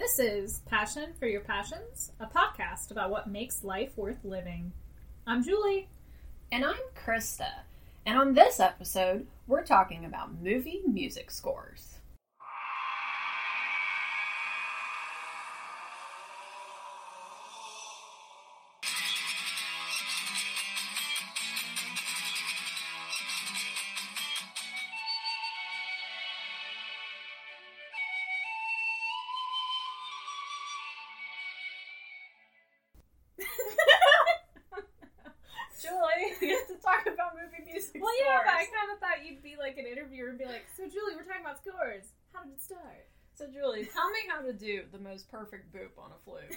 [0.00, 4.70] This is Passion for Your Passions, a podcast about what makes life worth living.
[5.26, 5.88] I'm Julie.
[6.52, 7.50] And I'm Krista.
[8.06, 11.97] And on this episode, we're talking about movie music scores.
[45.08, 46.56] Most perfect boop on a flute.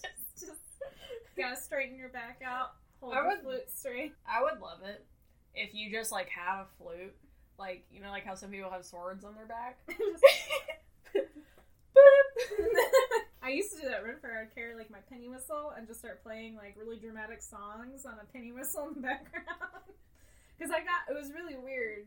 [0.00, 0.52] just, just
[1.36, 2.72] gotta straighten your back out.
[3.00, 4.12] Hold I the would- flute straight.
[4.28, 5.04] I would love it
[5.54, 7.14] if you just like had a flute,
[7.58, 9.78] like you know, like how some people have swords on their back.
[13.42, 14.30] I used to do that run for.
[14.32, 18.14] I'd carry like my penny whistle and just start playing like really dramatic songs on
[18.14, 19.44] a penny whistle in the background.
[20.56, 22.06] Because I got it was really weird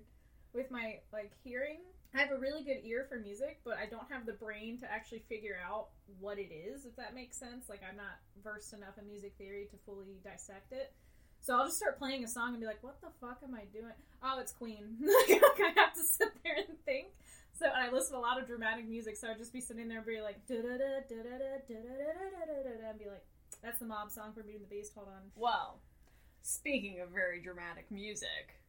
[0.53, 1.79] with my like hearing.
[2.15, 4.91] I have a really good ear for music, but I don't have the brain to
[4.91, 5.87] actually figure out
[6.19, 6.85] what it is.
[6.85, 10.71] If that makes sense, like I'm not versed enough in music theory to fully dissect
[10.71, 10.93] it.
[11.41, 13.65] So I'll just start playing a song and be like, "What the fuck am I
[13.65, 13.93] doing?
[14.23, 17.07] Oh, it's Queen." like I have to sit there and think.
[17.59, 19.87] So and I listen to a lot of dramatic music, so I'd just be sitting
[19.87, 21.75] there and be like, da da da da da da da
[22.63, 23.25] da da and be like,
[23.61, 25.31] "That's the mob song for Beauty and the Beast." Hold on.
[25.35, 25.79] well,
[26.41, 28.61] speaking of very dramatic music,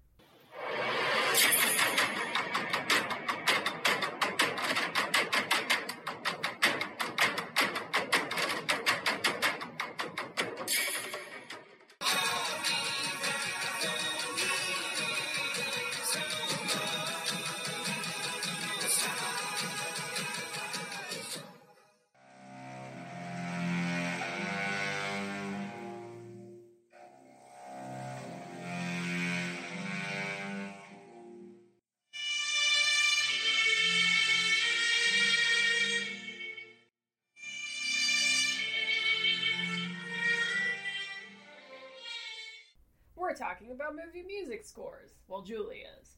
[43.68, 45.10] talking about movie music scores.
[45.26, 46.16] Well, Julie is,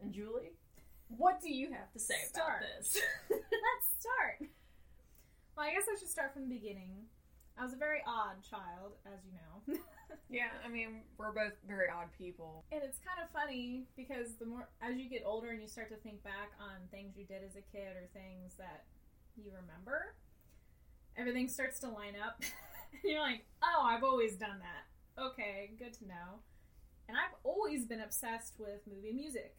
[0.00, 0.52] and Julie,
[1.08, 2.48] what do you have to say Start.
[2.48, 2.98] about this?
[3.30, 4.50] Let's start.
[5.56, 7.06] Well, I guess I should start from the beginning.
[7.58, 9.82] I was a very odd child, as you know.
[10.30, 12.64] yeah, I mean, we're both very odd people.
[12.70, 15.90] And it's kind of funny because the more as you get older and you start
[15.90, 18.84] to think back on things you did as a kid or things that
[19.36, 20.14] you remember,
[21.16, 22.38] everything starts to line up.
[22.92, 26.38] and you're like, "Oh, I've always done that." Okay, good to know.
[27.08, 29.56] And I've always been obsessed with movie music.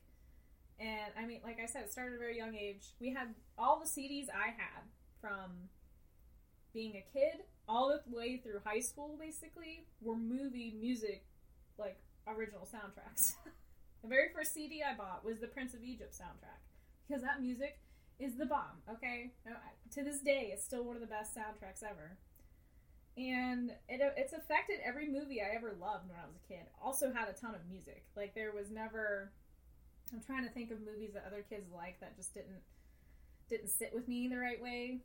[0.80, 2.94] And I mean, like I said, it started at a very young age.
[3.00, 4.84] We had all the CDs I had
[5.20, 5.70] from
[6.74, 11.24] being a kid all the way through high school basically were movie music
[11.78, 13.34] like original soundtracks.
[14.02, 16.62] the very first CD I bought was the Prince of Egypt soundtrack
[17.08, 17.80] because that music
[18.20, 18.84] is the bomb.
[18.90, 19.32] Okay,
[19.94, 22.18] to this day, it's still one of the best soundtracks ever,
[23.18, 26.66] and it it's affected every movie I ever loved when I was a kid.
[26.82, 28.06] Also had a ton of music.
[28.16, 29.32] Like there was never.
[30.14, 32.62] I'm trying to think of movies that other kids like that just didn't
[33.50, 35.00] didn't sit with me the right way.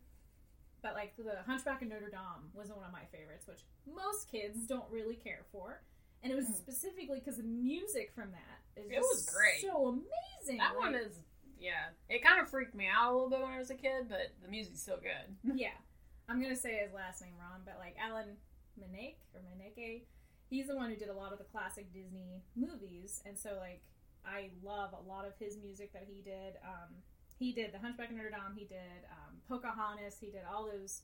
[0.82, 3.60] But like the Hunchback of Notre Dame was one of my favorites, which
[3.92, 5.82] most kids don't really care for.
[6.22, 6.54] And it was Mm.
[6.56, 9.60] specifically because the music from that is It was great.
[9.62, 10.58] so amazing.
[10.58, 11.12] That one is,
[11.58, 14.08] yeah, it kind of freaked me out a little bit when I was a kid,
[14.08, 15.36] but the music's still good.
[15.58, 15.72] yeah.
[16.28, 18.36] I'm gonna say his last name wrong, but like Alan
[18.80, 20.04] Menake or Meneke,
[20.48, 23.82] he's the one who did a lot of the classic Disney movies, and so like
[24.24, 26.56] I love a lot of his music that he did.
[26.64, 26.96] Um,
[27.38, 28.56] he did The Hunchback of Notre Dame.
[28.56, 30.16] He did um, Pocahontas.
[30.20, 31.02] He did all those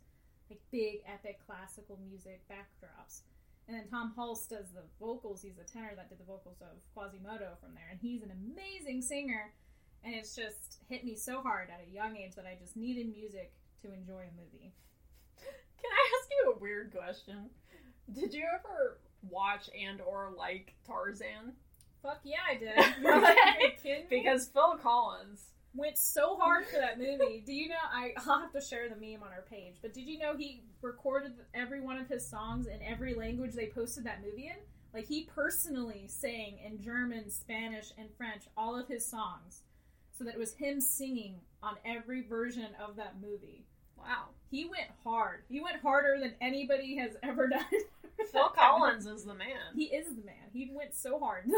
[0.48, 3.22] like big epic classical music backdrops.
[3.68, 5.42] And then Tom Hulce does the vocals.
[5.42, 9.02] He's the tenor that did the vocals of Quasimodo from there, and he's an amazing
[9.02, 9.52] singer.
[10.02, 13.12] And it's just hit me so hard at a young age that I just needed
[13.12, 13.52] music
[13.82, 14.72] to enjoy a movie.
[15.36, 17.50] Can I ask you a weird question?
[18.12, 18.98] Did you ever
[19.28, 21.54] watch and or like Tarzan?
[22.02, 22.78] Fuck yeah, I did.
[22.78, 23.08] Okay.
[23.08, 24.22] Are you kidding me?
[24.22, 27.42] Because Phil Collins, went so hard for that movie.
[27.44, 27.76] Do you know?
[27.92, 29.76] I, I'll have to share the meme on our page.
[29.80, 33.66] But did you know he recorded every one of his songs in every language they
[33.66, 34.56] posted that movie in?
[34.92, 39.62] Like he personally sang in German, Spanish, and French all of his songs,
[40.16, 43.66] so that it was him singing on every version of that movie.
[44.00, 44.28] Wow.
[44.50, 45.42] He went hard.
[45.48, 47.64] He went harder than anybody has ever done.
[48.32, 49.74] Phil Collins is the man.
[49.74, 50.50] He is the man.
[50.52, 51.44] He went so hard.
[51.46, 51.54] and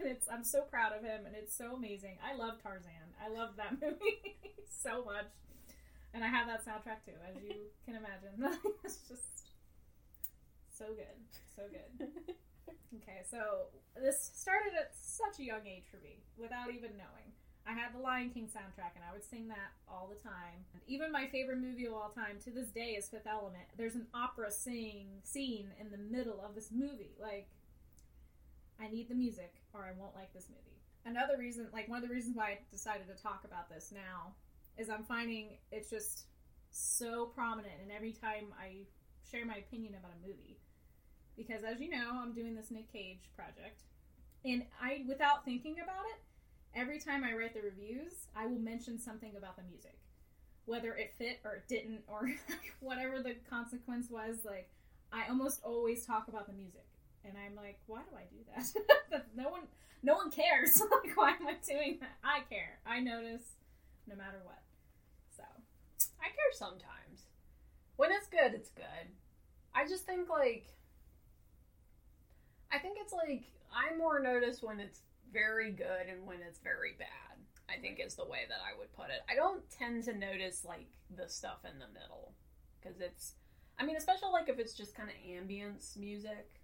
[0.00, 2.18] it's I'm so proud of him, and it's so amazing.
[2.24, 3.14] I love Tarzan.
[3.24, 4.36] I love that movie
[4.68, 5.26] so much,
[6.14, 7.54] and I have that soundtrack too, as you
[7.84, 8.58] can imagine.
[8.84, 9.48] it's just
[10.76, 11.16] so good,
[11.54, 12.34] so good.
[13.02, 17.30] Okay, so this started at such a young age for me, without even knowing.
[17.66, 20.64] I had the Lion King soundtrack, and I would sing that all the time.
[20.72, 23.64] And even my favorite movie of all time to this day is Fifth Element.
[23.76, 27.14] There's an opera sing scene in the middle of this movie.
[27.20, 27.48] Like,
[28.80, 30.80] I need the music, or I won't like this movie.
[31.04, 34.34] Another reason, like one of the reasons why I decided to talk about this now,
[34.78, 36.26] is I'm finding it's just
[36.70, 38.86] so prominent, and every time I
[39.30, 40.58] share my opinion about a movie,
[41.36, 43.82] because as you know, I'm doing this Nick Cage project,
[44.44, 46.20] and I, without thinking about it
[46.74, 49.98] every time I write the reviews, I will mention something about the music.
[50.66, 52.30] Whether it fit or it didn't, or
[52.80, 54.68] whatever the consequence was, like,
[55.12, 56.86] I almost always talk about the music.
[57.24, 59.24] And I'm like, why do I do that?
[59.36, 59.62] no one
[60.02, 60.80] no one cares.
[61.04, 62.16] like, why am I doing that?
[62.24, 62.78] I care.
[62.86, 63.42] I notice
[64.08, 64.62] no matter what.
[65.36, 65.42] So
[66.20, 67.26] I care sometimes.
[67.96, 69.12] When it's good, it's good.
[69.74, 70.66] I just think like
[72.72, 73.44] I think it's like
[73.74, 75.00] I more notice when it's
[75.32, 77.08] very good and when it's very bad.
[77.70, 79.22] I think is the way that I would put it.
[79.30, 82.34] I don't tend to notice like the stuff in the middle
[82.80, 83.34] because it's
[83.78, 86.60] I mean, especially like if it's just kind of ambience music.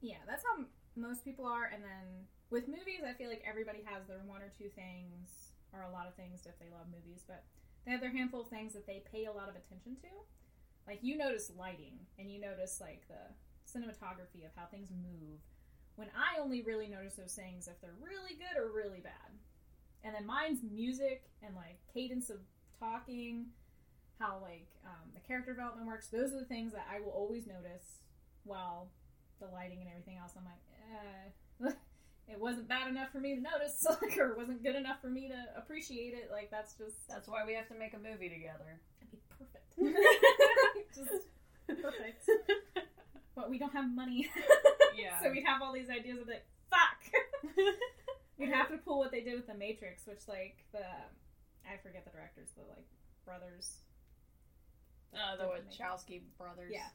[0.00, 0.64] Yeah, that's how
[0.96, 4.50] most people are and then with movies, I feel like everybody has their one or
[4.56, 7.44] two things or a lot of things if they love movies, but
[7.84, 10.10] they have their handful of things that they pay a lot of attention to.
[10.86, 13.30] Like you notice lighting and you notice like the
[13.66, 15.38] cinematography of how things move
[16.00, 19.36] when I only really notice those things if they're really good or really bad.
[20.02, 22.38] And then mine's music and like cadence of
[22.80, 23.52] talking,
[24.18, 26.08] how like um, the character development works.
[26.08, 28.00] Those are the things that I will always notice.
[28.44, 28.88] While
[29.40, 30.64] the lighting and everything else, I'm like,
[31.68, 31.76] eh,
[32.32, 33.84] it wasn't bad enough for me to notice,
[34.18, 36.30] or it wasn't good enough for me to appreciate it.
[36.32, 38.80] Like that's just that's why we have to make a movie together.
[38.96, 39.68] That'd be perfect.
[40.96, 41.28] just
[41.68, 42.24] perfect.
[43.40, 44.28] But we don't have money.
[44.90, 45.22] Yeah.
[45.22, 47.00] so we'd have all these ideas of like, fuck.
[48.38, 50.84] we'd have to pull what they did with the Matrix, which like the
[51.64, 52.84] I forget the directors, the like
[53.24, 53.78] brothers.
[55.14, 56.72] Uh, the Wachowski brothers.
[56.74, 56.90] Yeah.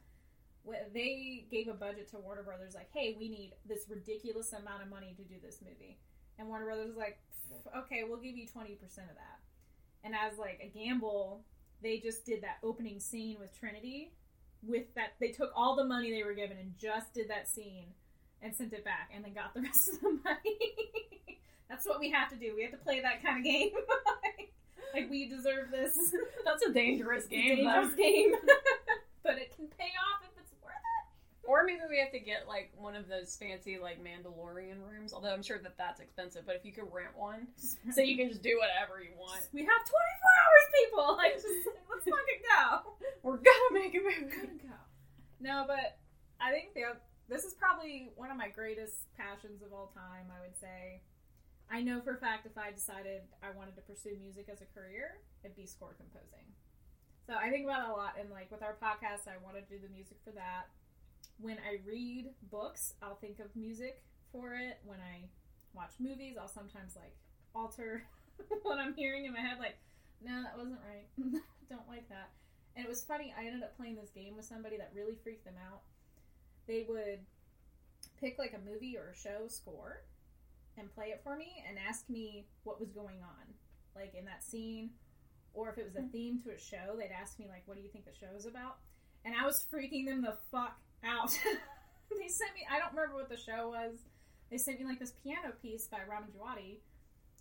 [0.94, 4.90] They gave a budget to Warner Brothers, like, hey, we need this ridiculous amount of
[4.90, 5.98] money to do this movie.
[6.38, 7.18] And Warner Brothers was like,
[7.76, 9.40] okay, we'll give you 20% of that.
[10.04, 11.44] And as like a gamble,
[11.82, 14.12] they just did that opening scene with Trinity
[14.64, 17.86] with that they took all the money they were given and just did that scene
[18.42, 20.60] and sent it back and then got the rest of the money.
[21.70, 22.54] That's what we have to do.
[22.56, 23.72] We have to play that kind of game.
[24.94, 26.14] like, we deserve this.
[26.46, 27.58] That's a dangerous game.
[27.58, 28.34] dangerous game.
[29.24, 31.06] but it can pay off if it's worth it.
[31.48, 35.14] Or maybe we have to get like one of those fancy like Mandalorian rooms.
[35.14, 36.44] Although I'm sure that that's expensive.
[36.46, 37.48] But if you could rent one,
[37.94, 39.48] so you can just do whatever you want.
[39.54, 39.94] We have 24
[40.42, 41.08] hours, people.
[41.18, 42.98] Like, just let's fucking go.
[43.24, 44.36] We're gonna make a movie.
[44.36, 44.78] gonna go.
[45.40, 45.98] No, but
[46.42, 46.98] I think the
[47.30, 50.28] this is probably one of my greatest passions of all time.
[50.30, 51.02] I would say.
[51.66, 54.70] I know for a fact if I decided I wanted to pursue music as a
[54.70, 56.46] career, it'd be score composing.
[57.26, 59.66] So I think about it a lot, and like with our podcast, I want to
[59.66, 60.70] do the music for that.
[61.40, 64.02] When I read books, I'll think of music
[64.32, 64.80] for it.
[64.86, 65.30] When I
[65.74, 67.16] watch movies, I'll sometimes like
[67.54, 68.04] alter
[68.64, 69.78] what I'm hearing in my head, like,
[70.24, 71.08] no, that wasn't right.
[71.70, 72.32] Don't like that.
[72.76, 75.46] And it was funny, I ended up playing this game with somebody that really freaked
[75.46, 75.82] them out.
[76.68, 77.20] They would
[78.20, 80.04] pick like a movie or a show score
[80.78, 83.54] and play it for me and ask me what was going on,
[83.96, 84.90] like in that scene,
[85.54, 86.10] or if it was a hmm.
[86.10, 88.46] theme to a show, they'd ask me like, "What do you think the show is
[88.46, 88.80] about?"
[89.24, 91.32] And I was freaking them the fuck out.
[92.20, 94.00] they sent me, I don't remember what the show was.
[94.50, 96.78] They sent me like this piano piece by Ramin Djawadi,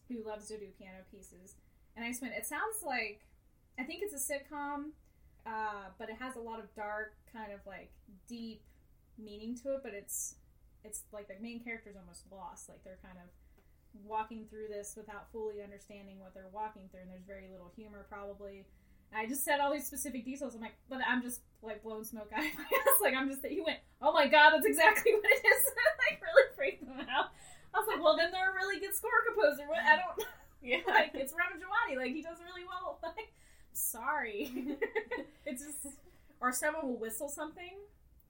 [0.08, 1.56] who loves to do piano pieces,
[1.96, 3.20] and I just went, "It sounds like,
[3.78, 4.92] I think it's a sitcom."
[5.46, 7.90] Uh, but it has a lot of dark, kind of like
[8.26, 8.62] deep
[9.18, 9.80] meaning to it.
[9.82, 10.36] But it's
[10.82, 12.68] it's like the main character's almost lost.
[12.68, 13.28] Like they're kind of
[14.02, 18.06] walking through this without fully understanding what they're walking through, and there's very little humor
[18.08, 18.64] probably.
[19.16, 20.54] I just said all these specific details.
[20.54, 23.00] I'm like, but I'm just like blowing smoke out of my ass.
[23.02, 25.64] Like I'm just he went, oh my god, that's exactly what it is.
[26.10, 27.30] like really freaked them out.
[27.74, 29.68] I was like, well then they're a really good score composer.
[29.68, 30.28] What I don't
[30.62, 30.78] Yeah.
[30.86, 31.96] like it's Ramin Djawadi.
[31.96, 32.98] Like he does really well.
[33.02, 33.32] Like
[33.72, 34.76] sorry,
[35.46, 35.94] it's just
[36.40, 37.78] or someone will whistle something.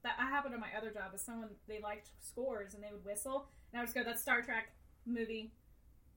[0.03, 1.15] That I happened on my other job.
[1.15, 4.21] Is someone they liked scores and they would whistle, and I would just go, "That's
[4.21, 4.69] Star Trek
[5.07, 5.51] movie,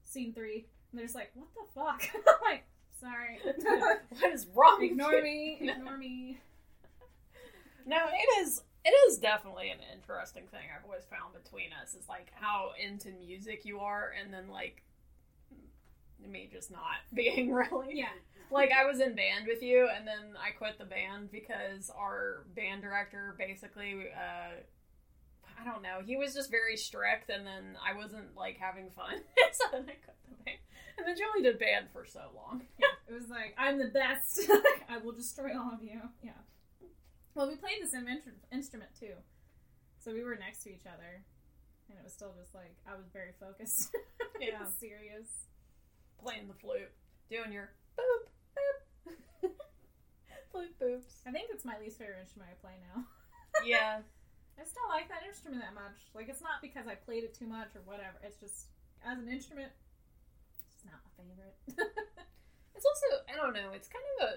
[0.05, 0.67] scene three.
[0.93, 2.23] And they're just like, "What the fuck?" I'm
[2.53, 2.65] like,
[3.01, 3.39] Sorry.
[4.19, 4.83] what is wrong?
[4.83, 5.59] ignore me.
[5.61, 6.39] Ignore me.
[7.87, 8.61] No, it is.
[8.85, 13.09] It is definitely an interesting thing I've always found between us is like how into
[13.13, 14.83] music you are, and then like
[16.21, 17.97] me just not being really.
[17.97, 18.13] Yeah.
[18.51, 22.45] Like I was in band with you, and then I quit the band because our
[22.55, 24.61] band director basically, uh,
[25.61, 29.15] I don't know, he was just very strict, and then I wasn't like having fun,
[29.53, 30.59] so then I quit the band.
[30.99, 32.63] And then Joey did band for so long.
[32.79, 34.41] Yeah, it was like, I'm the best.
[34.89, 36.01] I will destroy all of you.
[36.23, 36.33] Yeah.
[37.35, 39.15] Well, we played the same intr- instrument too.
[39.99, 41.23] So we were next to each other.
[41.89, 43.91] And it was still just like, I was very focused.
[44.41, 44.63] Yeah.
[44.63, 45.27] was serious.
[46.23, 46.93] Playing the flute,
[47.29, 48.31] doing your boop
[49.43, 49.51] boop,
[50.53, 51.23] flute boops.
[51.27, 53.05] I think it's my least favorite instrument I play now.
[53.65, 53.99] Yeah,
[54.61, 56.11] I still like that instrument that much.
[56.15, 58.19] Like, it's not because I played it too much or whatever.
[58.25, 58.67] It's just,
[59.07, 59.71] as an instrument,
[60.59, 61.95] it's just not my favorite.
[62.79, 63.75] It's also I don't know.
[63.75, 64.33] It's kind of a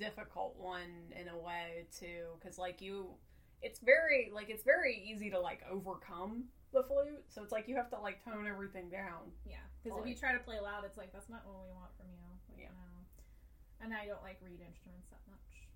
[0.00, 3.12] difficult one in a way too, because like you,
[3.60, 7.20] it's very like it's very easy to like overcome the flute.
[7.28, 9.28] So it's like you have to like tone everything down.
[9.44, 11.92] Yeah, because if you try to play loud, it's like that's not what we want
[12.00, 12.24] from you.
[12.48, 12.72] Like, Yeah.
[12.72, 13.84] no.
[13.84, 15.68] And I don't like reed instruments that much.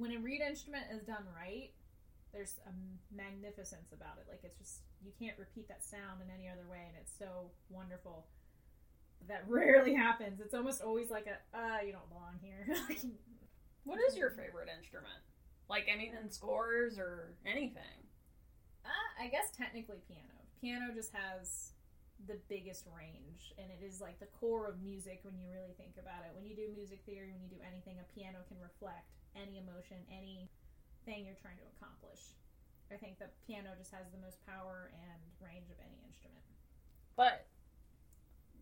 [0.00, 1.76] When a reed instrument is done right,
[2.32, 2.72] there's a
[3.14, 4.26] magnificence about it.
[4.28, 7.50] Like it's just you can't repeat that sound in any other way, and it's so
[7.70, 8.26] wonderful.
[9.28, 10.40] That rarely happens.
[10.40, 12.66] It's almost always like a uh, you don't belong here.
[13.88, 15.16] What is your favorite instrument?
[15.70, 18.04] Like I mean, in scores or anything.
[18.84, 20.36] Uh, I guess technically piano.
[20.60, 21.72] Piano just has
[22.28, 25.96] the biggest range, and it is like the core of music when you really think
[25.96, 26.36] about it.
[26.36, 30.04] When you do music theory, when you do anything, a piano can reflect any emotion,
[30.12, 30.52] any
[31.08, 32.36] thing you're trying to accomplish.
[32.92, 36.44] I think the piano just has the most power and range of any instrument.
[37.16, 37.48] But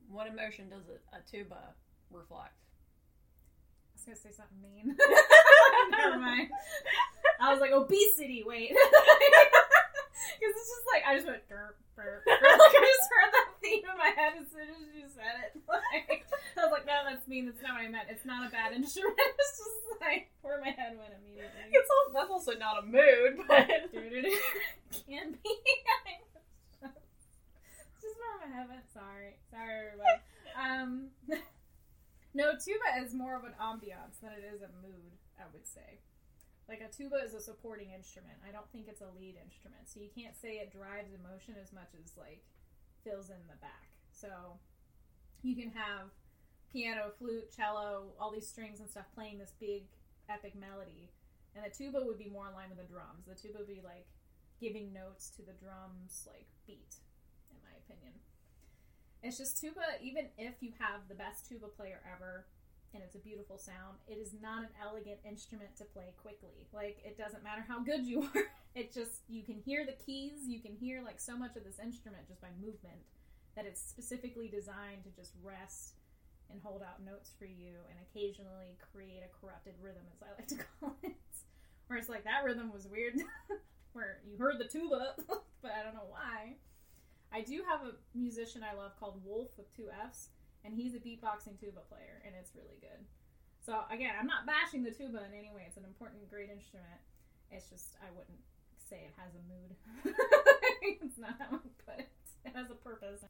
[0.06, 1.74] what emotion does a, a tuba
[2.14, 2.54] reflect?
[3.90, 4.94] I was gonna say something mean.
[5.90, 6.54] Never mind.
[7.42, 8.46] I was like obesity.
[8.46, 11.42] Wait, because it's just like I just went.
[11.50, 15.50] Derp, burp, I just heard that theme in my head as soon as you said
[15.50, 15.58] it.
[15.66, 17.46] Like, I was like, no, that's mean.
[17.46, 18.08] That's not what I meant.
[18.08, 19.18] It's not a bad instrument.
[19.18, 21.68] It's just like where my head went immediately.
[21.72, 25.50] It's all, that's also not a mood, but it Can be.
[26.82, 28.86] It's just where my head went.
[28.92, 30.22] Sorry, sorry, everybody.
[30.56, 31.10] Um,
[32.34, 35.16] no, tuba is more of an ambiance than it is a mood.
[35.38, 36.00] I would say.
[36.68, 38.42] Like a tuba is a supporting instrument.
[38.42, 41.72] I don't think it's a lead instrument, so you can't say it drives emotion as
[41.72, 42.42] much as like
[43.06, 43.86] fills in the back.
[44.10, 44.58] So
[45.42, 46.10] you can have
[46.72, 49.84] piano, flute, cello, all these strings and stuff playing this big
[50.28, 51.10] epic melody,
[51.54, 53.26] and the tuba would be more in line with the drums.
[53.26, 54.06] The tuba would be like
[54.60, 56.96] giving notes to the drums like beat,
[57.50, 58.12] in my opinion.
[59.22, 62.46] It's just tuba, even if you have the best tuba player ever
[62.96, 66.64] and it's a beautiful sound, it is not an elegant instrument to play quickly.
[66.72, 68.48] Like it doesn't matter how good you are.
[68.74, 71.78] It just you can hear the keys, you can hear like so much of this
[71.78, 73.04] instrument just by movement
[73.54, 76.00] that it's specifically designed to just rest
[76.50, 80.48] and hold out notes for you and occasionally create a corrupted rhythm as I like
[80.48, 81.16] to call it.
[81.86, 83.14] Where it's like that rhythm was weird
[83.92, 85.14] where you heard the tuba,
[85.62, 86.56] but I don't know why.
[87.32, 90.28] I do have a musician I love called Wolf with two F's,
[90.66, 93.06] and he's a beatboxing tuba player, and it's really good.
[93.62, 95.62] So again, I'm not bashing the tuba in any way.
[95.66, 96.98] It's an important, great instrument.
[97.50, 98.42] It's just I wouldn't
[98.82, 99.70] say it has a mood.
[101.02, 102.10] it's not how I put it.
[102.44, 103.22] It has a purpose.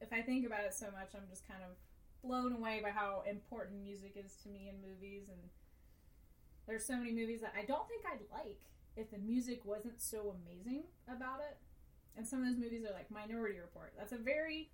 [0.00, 1.76] If I think about it so much, I'm just kind of
[2.22, 5.40] blown away by how important music is to me in movies, and
[6.66, 8.60] there's so many movies that I don't think I'd like
[8.96, 11.56] if the music wasn't so amazing about it.
[12.16, 13.94] And some of those movies are like Minority Report.
[13.96, 14.70] That's a very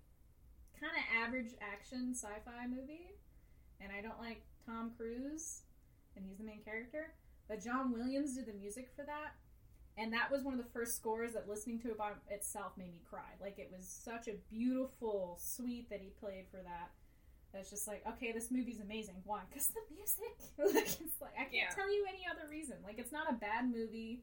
[0.79, 3.11] kind of average action sci-fi movie,
[3.81, 5.61] and I don't like Tom Cruise,
[6.15, 7.13] and he's the main character.
[7.47, 9.33] But John Williams did the music for that,
[9.97, 12.93] and that was one of the first scores that listening to it by itself made
[12.93, 13.33] me cry.
[13.41, 16.91] Like it was such a beautiful suite that he played for that.
[17.51, 19.15] That's just like, okay, this movie's amazing.
[19.25, 19.41] Why?
[19.49, 20.37] Because the music.
[20.75, 21.73] like, it's like I can't Yeah.
[21.73, 22.77] tell you any other reason.
[22.83, 24.21] Like it's not a bad movie,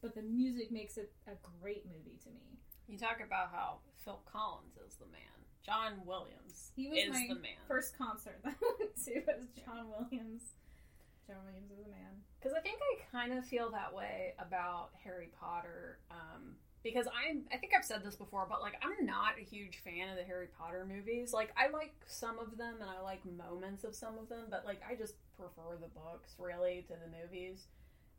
[0.00, 2.60] but the music makes it a great movie to me.
[2.86, 5.39] you talk about how Phil Collins is the man.
[5.64, 7.60] John Williams He was my the man.
[7.68, 10.42] First concert that I went to was John Williams.
[11.26, 12.22] John Williams is a man.
[12.40, 15.98] Because I think I kind of feel that way about Harry Potter.
[16.10, 19.82] Um, because I'm, I think I've said this before, but like I'm not a huge
[19.84, 21.32] fan of the Harry Potter movies.
[21.32, 24.64] Like I like some of them and I like moments of some of them, but
[24.64, 27.66] like I just prefer the books really to the movies.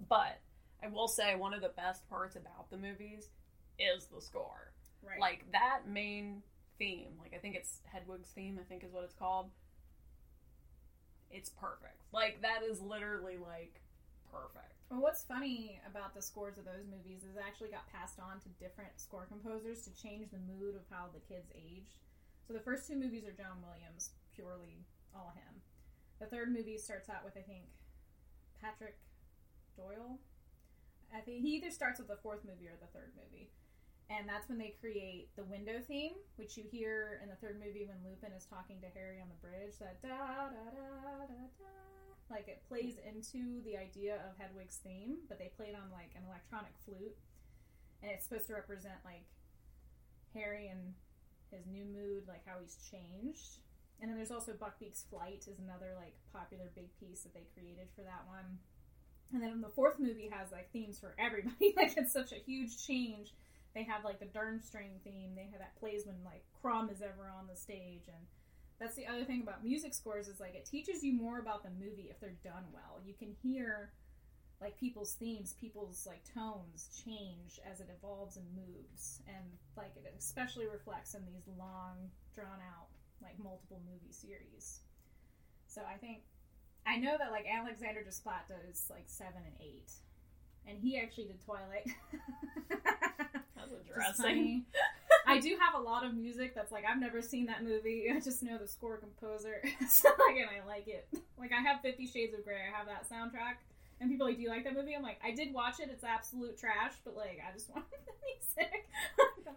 [0.08, 0.40] But
[0.84, 3.30] I will say one of the best parts about the movies
[3.80, 4.74] is the score.
[5.04, 5.20] Right.
[5.20, 6.44] Like that main
[6.82, 9.52] theme, like I think it's Hedwig's theme, I think is what it's called.
[11.30, 12.02] it's perfect.
[12.12, 13.82] Like that is literally like
[14.34, 14.74] perfect.
[14.90, 18.42] Well, what's funny about the scores of those movies is it actually got passed on
[18.42, 22.02] to different score composers to change the mood of how the kids aged.
[22.48, 24.84] So the first two movies are John Williams, purely
[25.16, 25.62] all him.
[26.20, 27.70] The third movie starts out with I think
[28.60, 28.98] Patrick
[29.78, 30.18] Doyle.
[31.14, 33.52] I think he either starts with the fourth movie or the third movie.
[34.12, 37.88] And that's when they create the window theme, which you hear in the third movie
[37.88, 39.80] when Lupin is talking to Harry on the bridge.
[39.80, 41.72] That da da da da da.
[42.28, 46.12] Like it plays into the idea of Hedwig's theme, but they play it on like
[46.20, 47.16] an electronic flute,
[48.04, 49.24] and it's supposed to represent like
[50.36, 50.92] Harry and
[51.48, 53.64] his new mood, like how he's changed.
[54.02, 57.88] And then there's also Buckbeak's Flight is another like popular big piece that they created
[57.96, 58.60] for that one.
[59.32, 61.74] And then the fourth movie has like themes for everybody.
[61.78, 63.32] like it's such a huge change.
[63.74, 65.32] They have like the Durmstrang theme.
[65.36, 68.26] They have that plays when like Krum is ever on the stage, and
[68.80, 71.70] that's the other thing about music scores is like it teaches you more about the
[71.80, 73.00] movie if they're done well.
[73.06, 73.92] You can hear
[74.60, 79.46] like people's themes, people's like tones change as it evolves and moves, and
[79.78, 82.88] like it especially reflects in these long, drawn out
[83.22, 84.82] like multiple movie series.
[85.68, 86.24] So I think
[86.86, 89.92] I know that like Alexander Desplat does like seven and eight,
[90.68, 91.88] and he actually did Twilight.
[93.88, 94.66] Interesting.
[95.28, 98.08] I do have a lot of music that's like I've never seen that movie.
[98.14, 101.08] I just know the score composer, so like, and I like it.
[101.40, 102.56] Like I have Fifty Shades of Grey.
[102.56, 103.62] I have that soundtrack,
[104.00, 105.90] and people like, "Do you like that movie?" I'm like, "I did watch it.
[105.92, 108.88] It's absolute trash, but like I just wanted the music."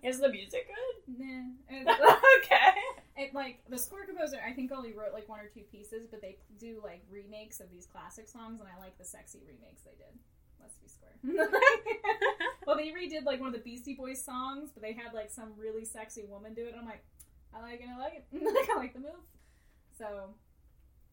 [0.02, 1.16] Is the music good?
[1.84, 1.94] nah.
[2.44, 2.76] Okay.
[3.16, 6.20] it, like the score composer, I think only wrote like one or two pieces, but
[6.20, 9.96] they do like remakes of these classic songs, and I like the sexy remakes they
[9.96, 10.12] did.
[10.64, 11.20] Let's be square.
[12.66, 15.52] well, they redid like one of the Beastie Boys songs, but they had like some
[15.56, 16.72] really sexy woman do it.
[16.72, 17.04] And I'm like,
[17.52, 19.24] I like it, I like it, like I like the move.
[19.96, 20.34] So,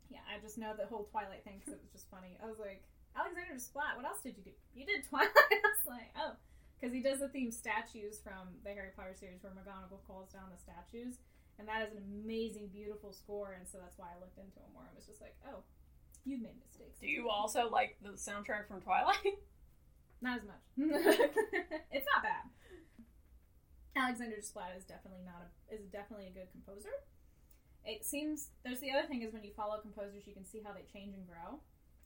[0.10, 2.40] yeah, I just know the whole Twilight thing because it was just funny.
[2.42, 2.82] I was like,
[3.14, 4.56] Alexander Splat, what else did you do?
[4.74, 5.36] You did Twilight.
[5.36, 6.34] I was like, oh,
[6.80, 10.50] because he does the theme statues from the Harry Potter series where McGonagall calls down
[10.50, 11.20] the statues,
[11.60, 13.54] and that is an amazing, beautiful score.
[13.54, 14.88] And so that's why I looked into him more.
[14.90, 15.62] I was just like, oh,
[16.26, 17.00] you've made mistakes.
[17.00, 19.18] Do you also like the soundtrack from Twilight?
[20.22, 20.62] Not as much.
[21.92, 22.46] it's not bad.
[23.96, 26.94] Alexander Desplat is definitely not a is definitely a good composer.
[27.84, 30.74] It seems there's the other thing is when you follow composers, you can see how
[30.74, 31.60] they change and grow.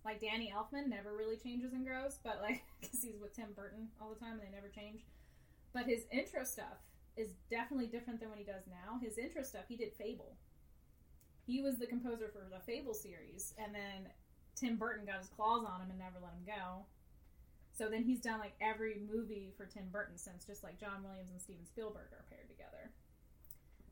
[0.05, 3.89] Like Danny Elfman never really changes and grows, but like because he's with Tim Burton
[3.99, 5.03] all the time and they never change.
[5.73, 6.79] But his intro stuff
[7.17, 8.97] is definitely different than what he does now.
[9.03, 10.37] His intro stuff, he did Fable.
[11.45, 14.09] He was the composer for the Fable series, and then
[14.55, 16.85] Tim Burton got his claws on him and never let him go.
[17.71, 21.31] So then he's done like every movie for Tim Burton since, just like John Williams
[21.31, 22.95] and Steven Spielberg are paired together.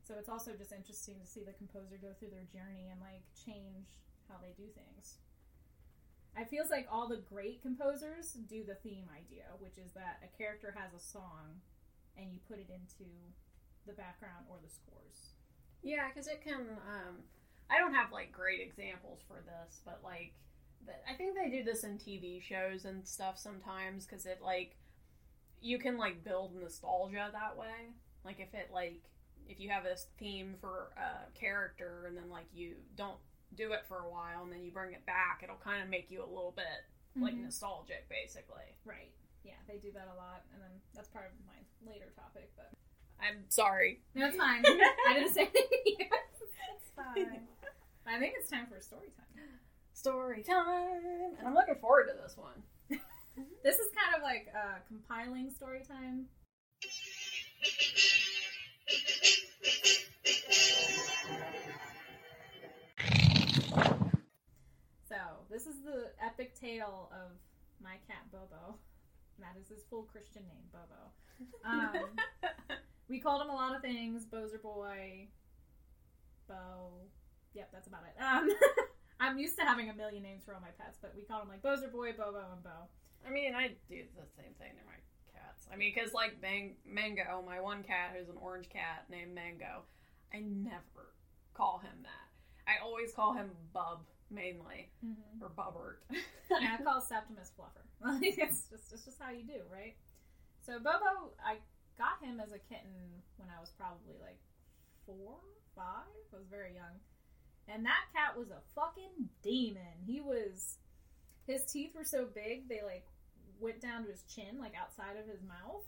[0.02, 3.24] So it's also just interesting to see the composer go through their journey and like
[3.36, 5.20] change how they do things.
[6.36, 10.38] I feels like all the great composers do the theme idea, which is that a
[10.38, 11.62] character has a song
[12.18, 13.06] and you put it into
[13.86, 15.36] the background or the scores.
[15.84, 16.80] Yeah, because it can.
[16.88, 17.28] Um,
[17.69, 20.34] I don't have like great examples for this, but like,
[20.86, 24.76] the, I think they do this in TV shows and stuff sometimes because it like
[25.62, 27.93] you can like build nostalgia that way.
[28.26, 29.02] Like if it like
[29.47, 33.17] if you have this theme for a character and then like you don't
[33.56, 36.10] do it for a while and then you bring it back, it'll kind of make
[36.12, 36.86] you a little bit
[37.21, 37.43] like Mhm.
[37.43, 38.76] nostalgic, basically.
[38.86, 39.12] Right.
[39.43, 41.60] Yeah, they do that a lot, and then that's part of my
[41.91, 42.52] later topic.
[42.56, 42.71] But
[43.24, 44.02] I'm sorry.
[44.16, 44.64] no, it's fine.
[45.10, 45.58] I didn't say anything.
[46.76, 47.40] it's fine.
[48.08, 49.46] I think it's time for story time.
[49.94, 52.64] Story time, and I'm looking forward to this one.
[53.64, 56.28] This is kind of like uh, compiling story time.
[65.08, 65.16] So
[65.50, 67.32] this is the epic tale of
[67.82, 68.76] my cat Bobo.
[69.40, 71.12] That is his full Christian name, Bobo.
[71.66, 71.94] Um,
[73.10, 75.28] we called him a lot of things: Bozer Boy,
[76.48, 77.08] Bo.
[77.54, 78.22] Yep, that's about it.
[78.22, 78.50] Um,
[79.20, 81.50] I'm used to having a million names for all my pets, but we called him
[81.50, 82.89] like Bozer Boy, Bobo, and Bo.
[83.26, 85.00] I mean, I do the same thing to my
[85.34, 85.68] cats.
[85.72, 89.84] I mean, because like Mang- Mango, my one cat who's an orange cat named Mango,
[90.34, 91.13] I never
[91.54, 92.28] call him that.
[92.68, 94.89] I always call him Bub mainly
[95.42, 95.98] or Bubbert.
[96.10, 96.20] yeah,
[96.80, 97.86] I call Septimus Fluffer.
[98.22, 98.38] It's
[98.70, 99.96] just it's just how you do, right?
[100.66, 101.58] So Bobo, I
[101.98, 104.40] got him as a kitten when I was probably like
[105.06, 105.38] four,
[105.76, 106.10] five.
[106.34, 106.98] I was very young,
[107.68, 110.02] and that cat was a fucking demon.
[110.06, 110.78] He was,
[111.48, 113.06] his teeth were so big they like
[113.60, 115.86] went down to his chin, like outside of his mouth,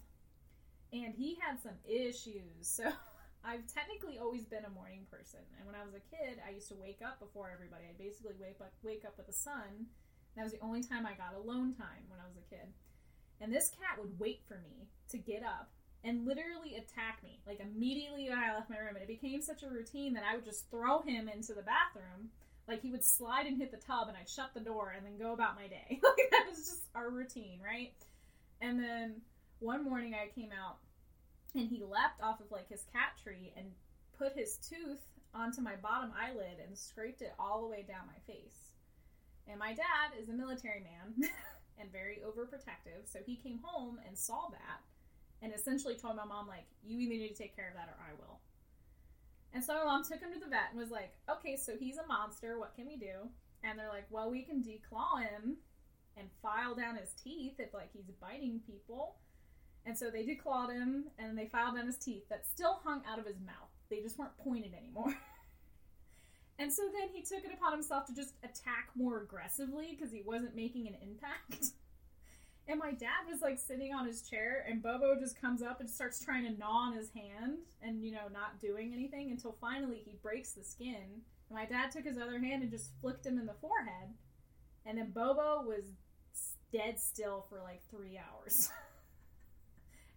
[0.94, 2.62] and he had some issues.
[2.62, 2.86] So
[3.44, 6.70] I've technically always been a morning person, and when I was a kid, I used
[6.70, 7.86] to wake up before everybody.
[7.90, 9.90] I basically wake up wake up with the sun.
[10.36, 12.68] That was the only time I got alone time when I was a kid.
[13.40, 15.72] And this cat would wait for me to get up
[16.06, 18.96] and literally attack me like immediately when I left my room.
[18.96, 22.30] And it became such a routine that I would just throw him into the bathroom.
[22.68, 25.18] Like he would slide and hit the tub, and I'd shut the door and then
[25.18, 25.88] go about my day.
[26.04, 27.92] like that was just our routine, right?
[28.62, 29.22] And then
[29.60, 30.78] one morning I came out
[31.56, 33.66] and he leapt off of like his cat tree and
[34.18, 35.02] put his tooth
[35.34, 38.72] onto my bottom eyelid and scraped it all the way down my face.
[39.48, 41.30] And my dad is a military man
[41.80, 44.82] and very overprotective, so he came home and saw that
[45.46, 47.98] and essentially told my mom like, "You either need to take care of that or
[48.02, 48.42] I will."
[49.54, 52.00] And so my mom took him to the vet and was like, "Okay, so he's
[52.00, 52.58] a monster.
[52.58, 53.30] What can we do?"
[53.62, 55.58] And they're like, "Well, we can declaw him
[56.18, 59.18] and file down his teeth if like he's biting people."
[59.86, 63.20] And so they declawed him and they filed down his teeth that still hung out
[63.20, 63.70] of his mouth.
[63.90, 65.16] They just weren't pointed anymore.
[66.58, 70.24] and so then he took it upon himself to just attack more aggressively because he
[70.24, 71.74] wasn't making an impact.
[72.68, 75.90] and my dad was like sitting on his chair and Bobo just comes up and
[75.90, 80.02] starts trying to gnaw on his hand and, you know, not doing anything until finally
[80.04, 81.22] he breaks the skin.
[81.50, 84.16] And my dad took his other hand and just flicked him in the forehead.
[84.86, 85.84] And then Bobo was
[86.72, 88.70] dead still for like three hours.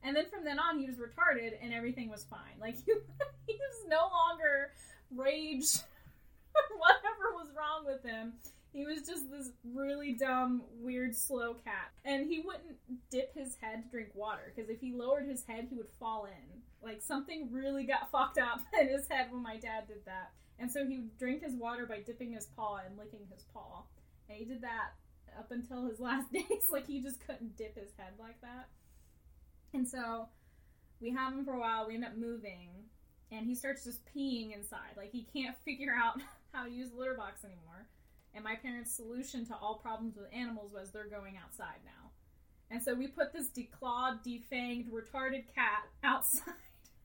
[0.02, 2.58] And then from then on, he was retarded and everything was fine.
[2.60, 2.92] Like, he,
[3.46, 4.72] he was no longer
[5.14, 5.74] rage,
[6.78, 8.34] whatever was wrong with him.
[8.72, 11.90] He was just this really dumb, weird, slow cat.
[12.04, 12.76] And he wouldn't
[13.10, 16.26] dip his head to drink water because if he lowered his head, he would fall
[16.26, 16.62] in.
[16.82, 20.32] Like, something really got fucked up in his head when my dad did that.
[20.58, 23.82] And so he would drink his water by dipping his paw and licking his paw.
[24.28, 24.90] And he did that
[25.38, 26.68] up until his last days.
[26.70, 28.68] Like, he just couldn't dip his head like that.
[29.74, 30.28] And so
[31.00, 31.86] we have him for a while.
[31.86, 32.70] We end up moving,
[33.30, 34.96] and he starts just peeing inside.
[34.96, 36.20] Like he can't figure out
[36.52, 37.86] how to use the litter box anymore.
[38.34, 42.10] And my parents' solution to all problems with animals was they're going outside now.
[42.70, 46.54] And so we put this declawed, defanged, retarded cat outside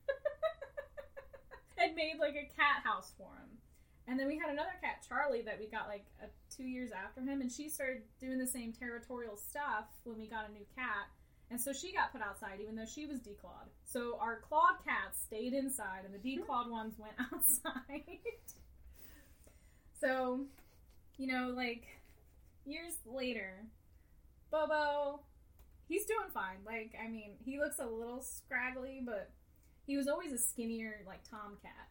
[1.78, 3.58] and made like a cat house for him.
[4.06, 7.22] And then we had another cat, Charlie, that we got like a, two years after
[7.22, 11.08] him, and she started doing the same territorial stuff when we got a new cat
[11.50, 13.68] and so she got put outside even though she was declawed.
[13.84, 18.18] So our clawed cats stayed inside and the declawed ones went outside.
[20.00, 20.46] so,
[21.16, 21.86] you know, like
[22.64, 23.64] years later,
[24.50, 25.20] Bobo,
[25.88, 26.58] he's doing fine.
[26.66, 29.30] Like, I mean, he looks a little scraggly, but
[29.86, 31.88] he was always a skinnier, like, tomcat.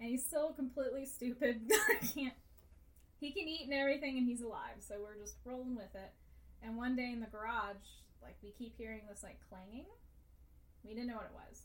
[0.00, 1.60] And he's still completely stupid.
[1.72, 2.34] I can't.
[3.18, 6.12] He can eat and everything, and he's alive, so we're just rolling with it.
[6.62, 7.76] And one day in the garage,
[8.22, 9.86] like we keep hearing this like clanging.
[10.84, 11.62] We didn't know what it was.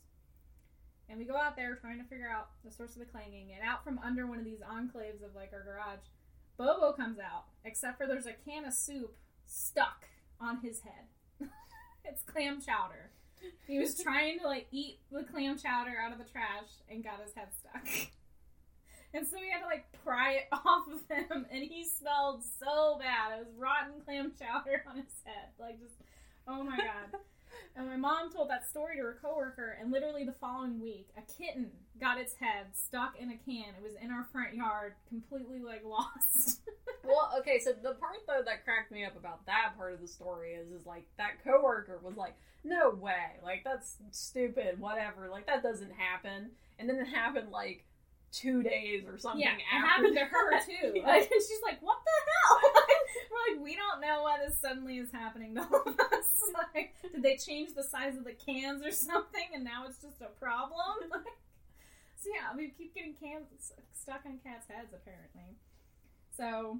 [1.08, 3.62] And we go out there trying to figure out the source of the clanging, and
[3.62, 6.06] out from under one of these enclaves of like our garage,
[6.62, 10.06] Bobo comes out, except for there's a can of soup stuck
[10.40, 11.48] on his head.
[12.04, 13.10] it's clam chowder.
[13.66, 17.20] He was trying to like eat the clam chowder out of the trash and got
[17.20, 17.84] his head stuck.
[19.14, 22.96] and so we had to like pry it off of him, and he smelled so
[23.00, 23.32] bad.
[23.32, 25.48] It was rotten clam chowder on his head.
[25.58, 25.94] Like just
[26.46, 27.20] Oh my god.
[27.76, 31.22] And my mom told that story to her coworker, and literally the following week, a
[31.42, 33.74] kitten got its head stuck in a can.
[33.74, 36.60] It was in our front yard, completely like lost.
[37.02, 40.06] well, okay, so the part though that cracked me up about that part of the
[40.08, 43.38] story is, is like that coworker was like, "No way!
[43.42, 44.78] Like that's stupid.
[44.78, 45.30] Whatever.
[45.30, 47.86] Like that doesn't happen." And then it happened like
[48.32, 49.40] two days or something.
[49.40, 51.00] Yeah, it happened to her too.
[51.06, 52.81] Like, she's like, "What the hell?"
[53.30, 56.28] We're like, "We don't know why this suddenly is happening to all of us.
[56.74, 60.20] Like, did they change the size of the cans or something, and now it's just
[60.20, 61.38] a problem?" Like,
[62.16, 65.58] so yeah, we keep getting cans stuck on cats' heads apparently.
[66.36, 66.78] So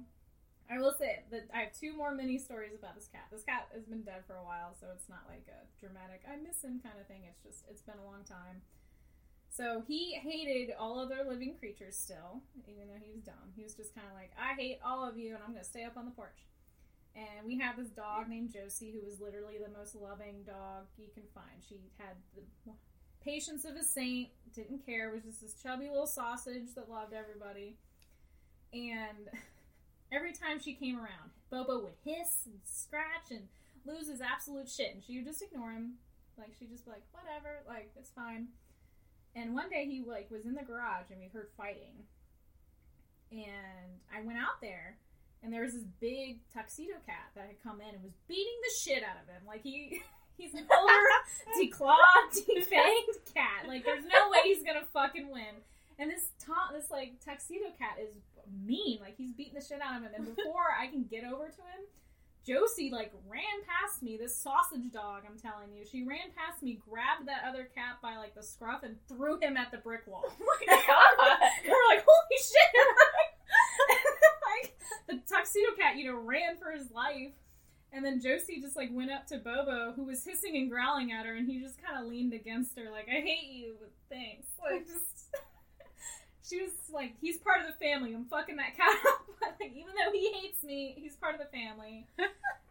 [0.69, 3.27] I will say that I have two more mini stories about this cat.
[3.31, 6.37] This cat has been dead for a while, so it's not like a dramatic "I
[6.37, 7.23] miss him" kind of thing.
[7.27, 8.61] It's just it's been a long time.
[9.55, 13.53] So he hated all other living creatures still, even though he was dumb.
[13.55, 15.69] He was just kind of like, I hate all of you, and I'm going to
[15.69, 16.47] stay up on the porch.
[17.15, 21.05] And we had this dog named Josie, who was literally the most loving dog you
[21.13, 21.61] can find.
[21.69, 22.41] She had the
[23.23, 27.77] patience of a saint, didn't care, was just this chubby little sausage that loved everybody.
[28.73, 29.29] And
[30.11, 33.47] every time she came around, Bobo would hiss and scratch and
[33.85, 35.93] lose his absolute shit, and she would just ignore him.
[36.39, 38.47] Like, she'd just be like, whatever, like, it's fine.
[39.35, 42.05] And one day he like was in the garage and we heard fighting.
[43.31, 44.97] And I went out there
[45.41, 48.73] and there was this big tuxedo cat that had come in and was beating the
[48.79, 49.41] shit out of him.
[49.47, 50.01] Like he
[50.37, 51.09] He's an older,
[51.61, 53.67] declawed, defanged cat.
[53.67, 55.61] Like, there's no way he's gonna fucking win.
[55.99, 58.15] And this Tom, this like tuxedo cat is
[58.65, 58.99] mean.
[58.99, 60.11] Like, he's beating the shit out of him.
[60.15, 61.85] And before I can get over to him,
[62.45, 64.17] Josie like ran past me.
[64.17, 68.17] This sausage dog, I'm telling you, she ran past me, grabbed that other cat by
[68.17, 70.23] like the scruff, and threw him at the brick wall.
[70.25, 71.37] Oh my god!
[71.65, 72.73] we're like, holy shit!
[74.61, 74.75] like
[75.07, 77.33] the tuxedo cat, you know, ran for his life.
[77.93, 81.25] And then Josie just like went up to Bobo, who was hissing and growling at
[81.25, 84.47] her, and he just kind of leaned against her, like, "I hate you, but thanks."
[84.61, 85.29] Like, just
[86.47, 88.13] she was like, "He's part of the family.
[88.13, 89.19] I'm fucking that cat up."
[89.59, 92.07] Like, even though he hates me, he's part of the family.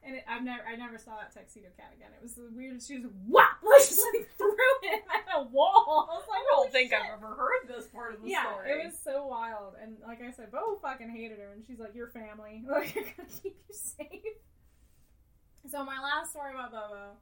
[0.02, 2.08] and it, I've never, I never saw that tuxedo cat again.
[2.16, 2.88] It was the weirdest.
[2.88, 6.08] She was whap, like, just like threw him at a wall.
[6.10, 8.48] I was like, I don't think shit." I've ever heard this part of the yeah,
[8.48, 8.72] story.
[8.72, 9.74] it was so wild.
[9.82, 13.04] And like I said, Bo fucking hated her, and she's like, "Your family, like, I'm
[13.04, 14.40] gonna keep you safe."
[15.70, 17.20] So my last story about Bobo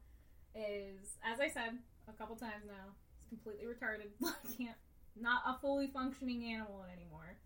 [0.54, 4.14] is, as I said a couple times now, he's completely retarded.
[4.24, 4.78] I Can't,
[5.20, 7.36] not a fully functioning animal anymore.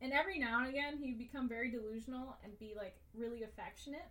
[0.00, 4.08] And every now and again, he'd become very delusional and be like really affectionate,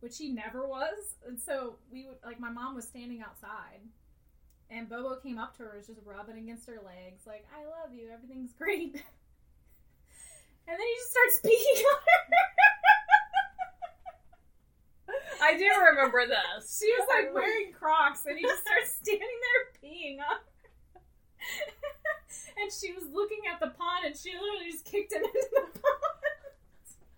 [0.00, 1.14] which he never was.
[1.26, 3.80] And so we would like my mom was standing outside,
[4.68, 7.94] and Bobo came up to her, was just rubbing against her legs, like "I love
[7.94, 9.02] you, everything's great." and
[10.66, 12.46] then he just starts peeing on her.
[15.42, 16.78] I do remember this.
[16.80, 21.00] She was like wearing Crocs, and he just starts standing there peeing on her.
[22.60, 25.80] and she was looking at the pond, and she literally just kicked him into the
[25.80, 26.42] pond.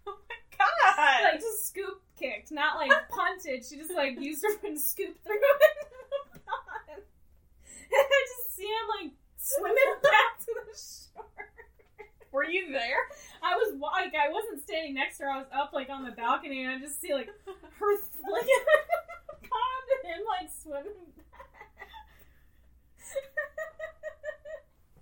[0.06, 1.24] Oh my god!
[1.24, 3.64] like just scoop kicked, not like punted.
[3.64, 5.98] She just like used her foot and scooped through into
[6.34, 7.02] the pond.
[7.02, 11.24] And I just see him like swimming back to the shore.
[12.30, 13.08] Were you there?
[13.42, 15.30] I was like, I wasn't standing next to her.
[15.30, 19.86] I was up like on the balcony, and I just see like her the pond
[20.04, 21.48] and him like swimming back.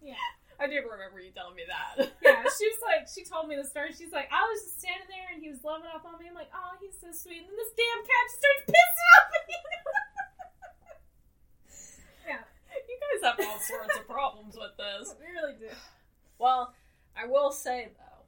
[0.06, 0.22] Yeah,
[0.62, 1.98] I do remember you telling me that.
[2.22, 2.46] yeah.
[2.46, 3.90] She was like, she told me the story.
[3.90, 6.30] She's like, I was just standing there, and he was loving up on me.
[6.30, 7.42] I'm like, oh, he's so sweet.
[7.42, 9.56] And then this damn cat just starts pissing off me.
[12.30, 12.42] yeah,
[12.86, 15.12] You guys have all sorts of problems with this.
[15.18, 15.74] we really do.
[16.38, 16.72] Well,
[17.16, 18.24] I will say though,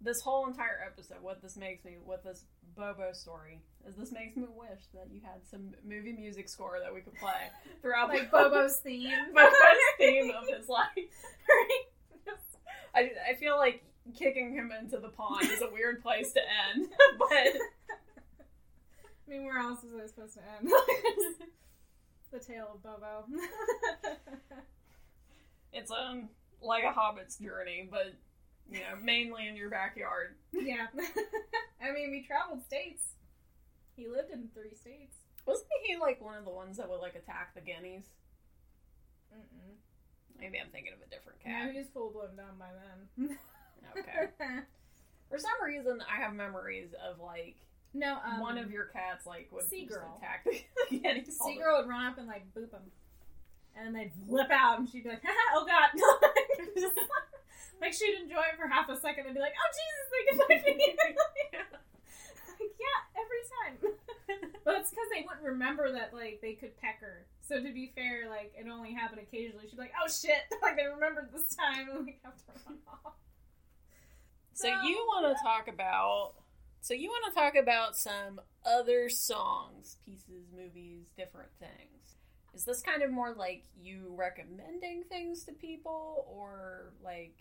[0.00, 2.44] this whole entire episode, what this makes me, what this
[2.76, 6.92] Bobo story is, this makes me wish that you had some movie music score that
[6.92, 7.50] we could play
[7.82, 9.12] throughout Like Bobo's theme.
[9.34, 9.52] Bobo's
[9.98, 10.88] theme of his life.
[12.94, 13.84] I, I feel like
[14.18, 16.88] kicking him into the pond is a weird place to end,
[17.18, 20.70] but I mean, where else is it supposed to end?
[22.32, 23.24] the tale of Bobo.
[25.72, 26.28] it's um
[26.62, 28.14] like a hobbit's journey, but
[28.70, 30.34] you know, mainly in your backyard.
[30.52, 30.86] yeah.
[31.82, 33.02] I mean, we traveled states.
[33.98, 35.16] He lived in three states.
[35.44, 38.04] Wasn't he like one of the ones that would like attack the guineas?
[39.34, 39.74] Mm-mm.
[40.38, 41.72] Maybe I'm thinking of a different cat.
[41.72, 43.36] he was full blown down by then.
[43.98, 44.30] Okay.
[45.30, 47.56] For some reason, I have memories of like
[47.92, 50.14] no, um, one of your cats like would Sea just Girl.
[50.16, 50.62] attack the
[50.98, 51.36] guineas.
[51.42, 52.86] Seagirl would run up and like boop him,
[53.74, 55.90] and then they'd flip out, and she'd be like, "Oh God!"
[57.80, 60.38] like she'd enjoy it for half a second, and be like, "Oh Jesus, they can
[60.46, 60.96] bite me!"
[62.78, 64.50] Like, yeah, every time.
[64.64, 67.26] but it's because they wouldn't remember that like they could peck her.
[67.40, 69.64] So to be fair, like it only happened occasionally.
[69.68, 72.78] She'd be like, "Oh shit!" like they remembered this time, and like have to run
[72.88, 73.14] off.
[74.52, 76.34] So you want to talk about?
[76.80, 82.16] So you want to talk about some other songs, pieces, movies, different things.
[82.54, 87.36] Is this kind of more like you recommending things to people, or like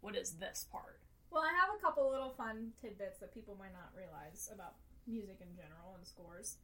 [0.00, 1.00] what is this part?
[1.30, 4.74] Well, I have a couple little fun tidbits that people might not realize about
[5.06, 6.56] music in general and scores.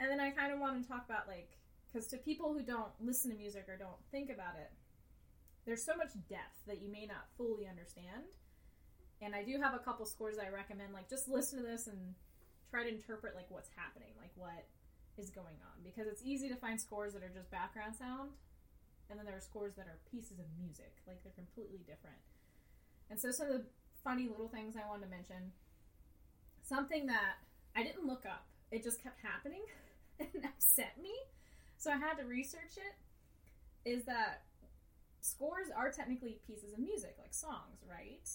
[0.00, 2.92] And then I kind of want to talk about, like, because to people who don't
[3.00, 4.70] listen to music or don't think about it,
[5.66, 8.32] there's so much depth that you may not fully understand.
[9.20, 12.14] And I do have a couple scores I recommend, like, just listen to this and
[12.70, 14.64] try to interpret, like, what's happening, like, what
[15.18, 15.84] is going on.
[15.84, 18.30] Because it's easy to find scores that are just background sound,
[19.10, 22.24] and then there are scores that are pieces of music, like, they're completely different.
[23.10, 23.64] And so some of the
[24.04, 25.52] funny little things I wanted to mention.
[26.62, 27.38] Something that
[27.76, 28.46] I didn't look up.
[28.70, 29.62] It just kept happening
[30.20, 31.12] and upset me.
[31.76, 33.88] So I had to research it.
[33.88, 34.42] Is that
[35.20, 38.28] scores are technically pieces of music, like songs, right?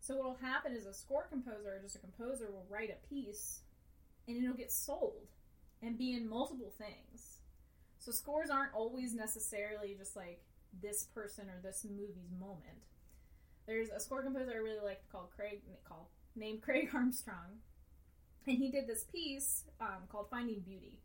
[0.00, 3.06] So what will happen is a score composer or just a composer will write a
[3.08, 3.60] piece
[4.26, 5.28] and it'll get sold
[5.82, 7.38] and be in multiple things.
[7.98, 10.40] So scores aren't always necessarily just like
[10.82, 12.80] this person or this movie's moment.
[13.66, 17.60] There's a score composer I really like called Craig, called named Craig Armstrong,
[18.46, 20.98] and he did this piece um, called Finding Beauty.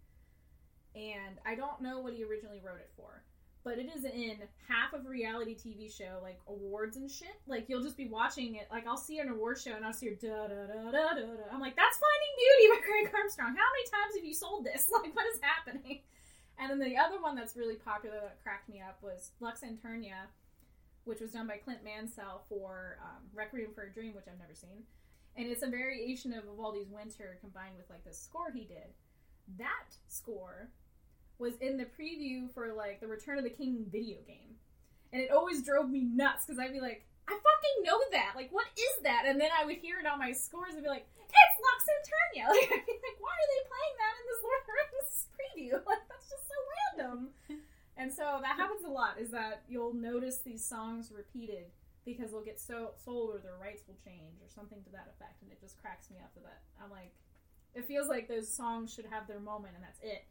[0.96, 3.24] and I don't know what he originally wrote it for.
[3.64, 4.38] But it is in
[4.70, 7.34] half of reality TV show, like awards and shit.
[7.48, 10.08] Like you'll just be watching it, like I'll see an award show and I'll see
[10.10, 11.46] da da da da da da.
[11.52, 13.56] I'm like, that's Finding Beauty by Craig Armstrong.
[13.58, 14.88] How many times have you sold this?
[14.94, 16.02] Like, what is happening?
[16.60, 20.30] And then the other one that's really popular that cracked me up was Lux Aeterna,
[21.06, 24.56] which was done by Clint Mansell for um, Requiem for a Dream, which I've never
[24.56, 24.84] seen.
[25.38, 28.94] And it's a variation of Vivaldi's Winter combined with like the score he did.
[29.58, 30.70] That score
[31.38, 34.56] was in the preview for like the Return of the King video game.
[35.14, 38.34] And it always drove me nuts because I'd be like, I fucking know that.
[38.36, 39.26] Like, what is that?
[39.26, 42.48] And then I would hear it on my scores and be like, it's Lux Aeterna.
[42.56, 45.28] Like, I'd be like, why are they playing that in this Lord of the Rings
[45.36, 45.74] preview?
[45.90, 47.20] Like, that's just so random.
[47.98, 49.20] And so that happens a lot.
[49.20, 51.66] Is that you'll notice these songs repeated
[52.06, 55.42] because they'll get so sold or their rights will change or something to that effect,
[55.42, 56.62] and it just cracks me up to that.
[56.84, 57.14] I'm like,
[57.74, 60.26] it feels like those songs should have their moment and that's it,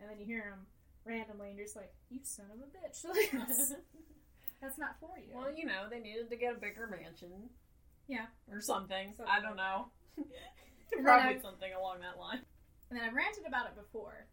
[0.00, 0.66] and then you hear them
[1.04, 3.04] randomly and you're just like, you son of a bitch.
[3.08, 3.74] Like, that's,
[4.60, 5.34] that's not for you.
[5.34, 7.50] Well, you know, they needed to get a bigger mansion.
[8.08, 8.26] Yeah.
[8.50, 9.14] Or something.
[9.16, 9.86] Something I don't know.
[11.02, 12.42] Probably something along that line.
[12.90, 14.26] And then I've ranted about it before.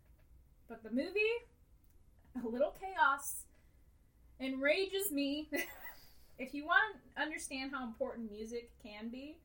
[0.68, 1.34] But the movie,
[2.36, 3.44] A Little Chaos,
[4.40, 5.50] enrages me.
[6.40, 9.38] if you want to understand how important music can be,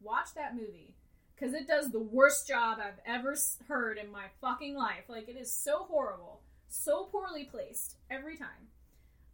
[0.00, 0.94] watch that movie.
[1.34, 3.36] Because it does the worst job I've ever
[3.68, 5.04] heard in my fucking life.
[5.08, 6.40] Like, it is so horrible.
[6.68, 8.68] So poorly placed every time.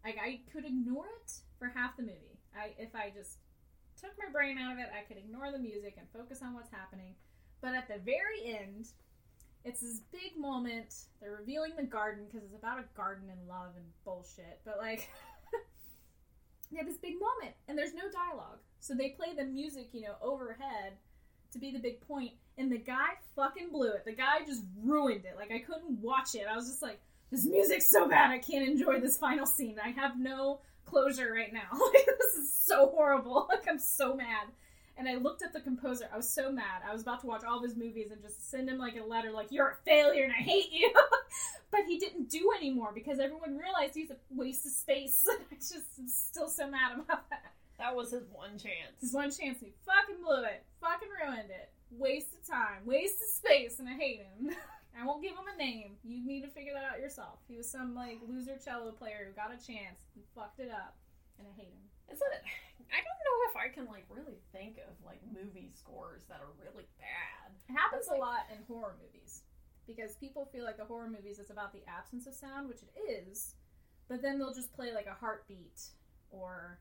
[0.05, 2.39] Like, I could ignore it for half the movie.
[2.57, 3.39] I If I just
[4.01, 6.71] took my brain out of it, I could ignore the music and focus on what's
[6.71, 7.15] happening.
[7.61, 8.89] But at the very end,
[9.69, 10.95] it's this big moment.
[11.21, 14.61] They're revealing the garden because it's about a garden and love and bullshit.
[14.65, 15.09] But like,
[16.71, 18.59] they have this big moment and there's no dialogue.
[18.81, 20.95] So they play the music, you know, overhead
[21.53, 24.05] to be the big point, and the guy fucking blew it.
[24.05, 25.35] The guy just ruined it.
[25.37, 26.45] Like I couldn't watch it.
[26.51, 27.01] I was just like,
[27.31, 28.31] this music's so bad.
[28.31, 29.77] I can't enjoy this final scene.
[29.83, 31.69] I have no closure right now.
[32.19, 33.49] This is so horrible.
[33.51, 34.49] Like I'm so mad.
[34.99, 36.09] And I looked at the composer.
[36.13, 36.83] I was so mad.
[36.87, 39.05] I was about to watch all of his movies and just send him like a
[39.05, 40.93] letter, like "You're a failure and I hate you."
[41.71, 45.25] but he didn't do anymore because everyone realized he's a waste of space.
[45.53, 47.53] I just am still so mad about that.
[47.79, 48.99] That was his one chance.
[49.01, 50.65] His one chance, and he fucking blew it.
[50.81, 51.71] Fucking ruined it.
[51.93, 52.85] Waste of time.
[52.85, 54.51] Waste of space, and I hate him.
[55.01, 55.93] I won't give him a name.
[56.03, 57.39] You need to figure that out yourself.
[57.47, 60.97] He was some like loser cello player who got a chance and fucked it up,
[61.39, 61.87] and I hate him.
[62.09, 62.43] Isn't it?
[62.89, 66.53] I don't know if I can like really think of like movie scores that are
[66.57, 67.53] really bad.
[67.69, 69.43] It happens That's a lot in horror movies
[69.87, 72.93] because people feel like the horror movies is about the absence of sound, which it
[73.11, 73.55] is,
[74.09, 75.81] but then they'll just play like a heartbeat
[76.31, 76.79] or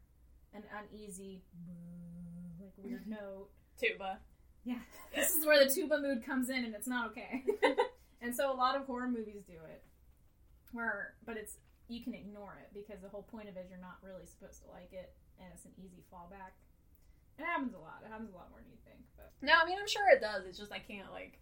[0.53, 1.41] an uneasy,
[2.59, 3.11] like weird mm-hmm.
[3.11, 3.49] note.
[3.79, 4.19] Tuba.
[4.65, 4.79] Yeah,
[5.15, 7.43] this is where the tuba mood comes in, and it's not okay.
[8.21, 9.83] and so a lot of horror movies do it,
[10.71, 11.57] where but it's
[11.87, 14.61] you can ignore it because the whole point of it is you're not really supposed
[14.63, 16.55] to like it, and it's an easy fallback.
[17.39, 18.01] It happens a lot.
[18.03, 20.19] It happens a lot more than you think, but No, I mean I'm sure it
[20.21, 20.45] does.
[20.45, 21.39] It's just I can't like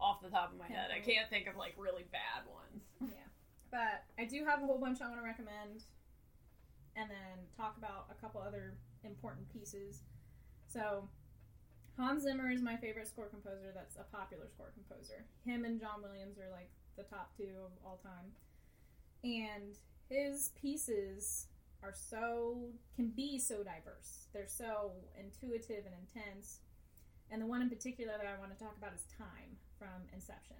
[0.00, 0.90] off the top of my head.
[0.94, 2.82] I can't think of like really bad ones.
[3.14, 3.28] Yeah.
[3.70, 5.82] But I do have a whole bunch I want to recommend
[6.94, 10.02] and then talk about a couple other important pieces.
[10.68, 11.08] So,
[11.98, 15.26] Hans Zimmer is my favorite score composer that's a popular score composer.
[15.44, 18.30] Him and John Williams are like the top two of all time.
[19.24, 21.46] And his pieces
[21.82, 22.58] are so,
[22.94, 24.28] can be so diverse.
[24.32, 26.60] They're so intuitive and intense.
[27.30, 30.56] And the one in particular that I want to talk about is Time from Inception.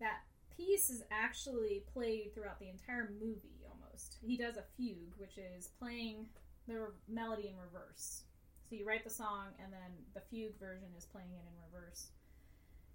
[0.00, 0.22] That
[0.56, 4.16] piece is actually played throughout the entire movie almost.
[4.20, 6.26] He does a fugue, which is playing
[6.66, 8.24] the melody in reverse.
[8.68, 12.10] So you write the song, and then the fugue version is playing it in reverse.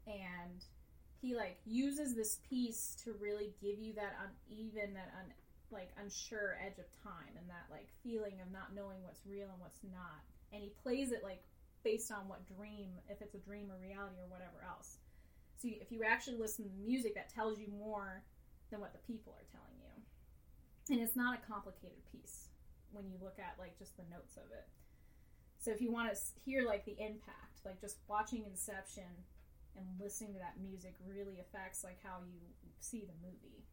[0.08, 0.64] And
[1.22, 4.16] he like uses this piece to really give you that
[4.52, 5.32] uneven, that un,
[5.72, 9.60] like unsure edge of time, and that like feeling of not knowing what's real and
[9.60, 10.22] what's not.
[10.54, 11.44] And he plays it like
[11.84, 14.98] based on what dream, if it's a dream or reality or whatever else.
[15.58, 18.24] So if you actually listen to music, that tells you more
[18.70, 20.94] than what the people are telling you.
[20.94, 22.50] And it's not a complicated piece
[22.92, 24.66] when you look at like just the notes of it.
[25.60, 29.10] So if you want to hear like the impact, like just watching Inception
[29.78, 32.40] and listening to that music really affects like how you
[32.80, 33.64] see the movie.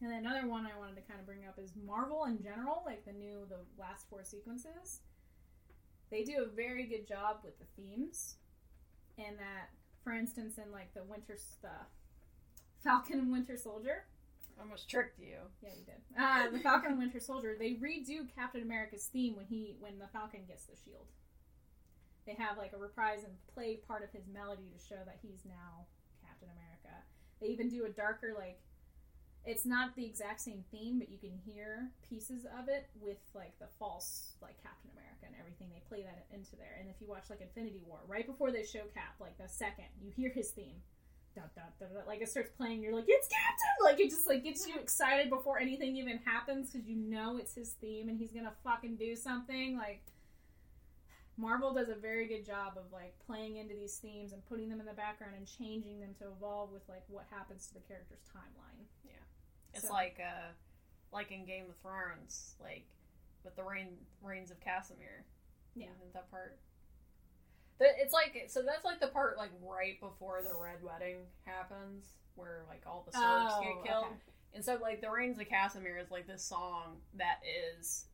[0.00, 2.82] And then another one I wanted to kind of bring up is Marvel in general,
[2.84, 5.00] like the new the last four sequences.
[6.10, 8.36] They do a very good job with the themes,
[9.18, 9.70] and that,
[10.02, 11.70] for instance, in like the Winter the
[12.82, 14.04] Falcon and Winter Soldier,
[14.60, 15.38] Almost tricked you.
[15.62, 16.20] yeah, you did.
[16.20, 17.56] Uh, the Falcon and Winter Soldier.
[17.58, 21.06] They redo Captain America's theme when he when the Falcon gets the shield.
[22.26, 25.44] They have like a reprise and play part of his melody to show that he's
[25.44, 25.86] now
[26.26, 26.94] Captain America.
[27.40, 28.60] They even do a darker like
[29.44, 33.52] it's not the exact same theme, but you can hear pieces of it with like
[33.58, 35.68] the false like Captain America and everything.
[35.68, 36.80] They play that into there.
[36.80, 39.84] And if you watch like Infinity War, right before they show Cap, like the second
[40.00, 40.80] you hear his theme,
[41.34, 43.84] dun, dun, dun, like it starts playing, you're like, it's Captain!
[43.84, 47.54] Like it just like gets you excited before anything even happens because you know it's
[47.54, 49.76] his theme and he's gonna fucking do something.
[49.76, 50.00] Like
[51.36, 54.80] Marvel does a very good job of like playing into these themes and putting them
[54.80, 58.22] in the background and changing them to evolve with like what happens to the character's
[58.34, 58.84] timeline.
[59.04, 59.12] Yeah,
[59.72, 60.52] it's So- like uh
[61.12, 62.86] like in Game of Thrones, like
[63.44, 65.22] with the reign Rains of Castamere.
[65.74, 65.86] Yeah.
[66.00, 66.58] Isn't that part?
[67.80, 72.06] It's like so that's like the part like right before the red wedding happens,
[72.36, 74.04] where like all the Starks get killed.
[74.06, 74.16] Oh, okay.
[74.54, 77.40] And so like the Rains of Castamere is like this song that
[77.76, 78.06] is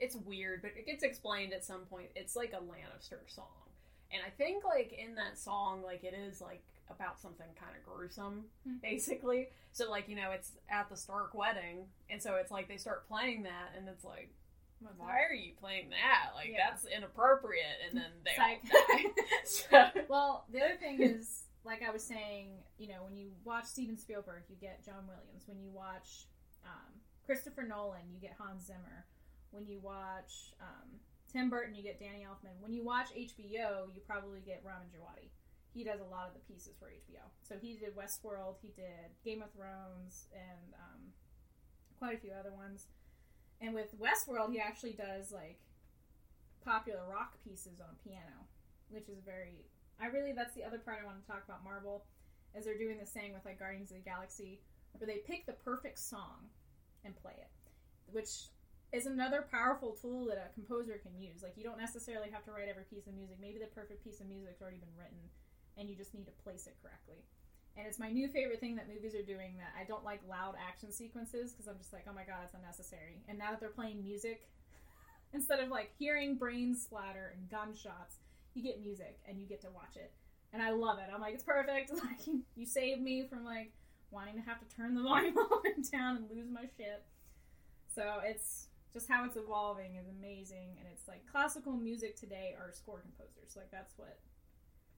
[0.00, 2.08] it's weird, but it gets explained at some point.
[2.14, 3.46] It's like a Lannister song.
[4.12, 7.84] And I think like in that song, like it is like about something kind of
[7.84, 8.76] gruesome, Hmm.
[8.82, 9.48] basically.
[9.72, 13.08] So like, you know, it's at the Stark wedding, and so it's like they start
[13.08, 14.30] playing that and it's like,
[14.98, 16.34] why are you playing that?
[16.34, 16.68] Like Yeah.
[16.70, 19.10] that's inappropriate and then they all
[19.44, 23.64] so, Well, the other thing is, like I was saying, you know, when you watch
[23.64, 25.44] Steven Spielberg, you get John Williams.
[25.48, 26.26] When you watch
[26.64, 26.92] um,
[27.24, 29.04] Christopher Nolan, you get Hans Zimmer.
[29.56, 31.00] When you watch um,
[31.32, 32.60] Tim Burton, you get Danny Elfman.
[32.60, 35.32] When you watch HBO, you probably get Ramin Djawadi.
[35.72, 37.24] He does a lot of the pieces for HBO.
[37.42, 41.00] So he did Westworld, he did Game of Thrones, and um,
[41.98, 42.88] quite a few other ones.
[43.62, 45.58] And with Westworld, he actually does like
[46.62, 48.44] popular rock pieces on piano,
[48.90, 49.64] which is very
[49.98, 52.04] I really that's the other part I want to talk about Marvel,
[52.54, 54.60] is they're doing the same with like Guardians of the Galaxy,
[54.92, 56.52] where they pick the perfect song
[57.04, 57.48] and play it,
[58.12, 58.52] which
[58.96, 61.42] is another powerful tool that a composer can use.
[61.42, 63.36] Like you don't necessarily have to write every piece of music.
[63.40, 65.20] Maybe the perfect piece of music's already been written,
[65.76, 67.20] and you just need to place it correctly.
[67.76, 70.54] And it's my new favorite thing that movies are doing that I don't like loud
[70.56, 73.20] action sequences because I'm just like, oh my god, it's unnecessary.
[73.28, 74.48] And now that they're playing music,
[75.34, 78.16] instead of like hearing brains splatter and gunshots,
[78.54, 80.10] you get music and you get to watch it.
[80.54, 81.12] And I love it.
[81.14, 81.92] I'm like, it's perfect.
[82.02, 82.26] Like
[82.56, 83.72] you, saved me from like
[84.10, 85.34] wanting to have to turn the volume
[85.92, 87.04] down and lose my shit.
[87.94, 92.72] So it's just how it's evolving is amazing and it's like classical music today are
[92.72, 93.56] score composers.
[93.56, 94.18] Like that's what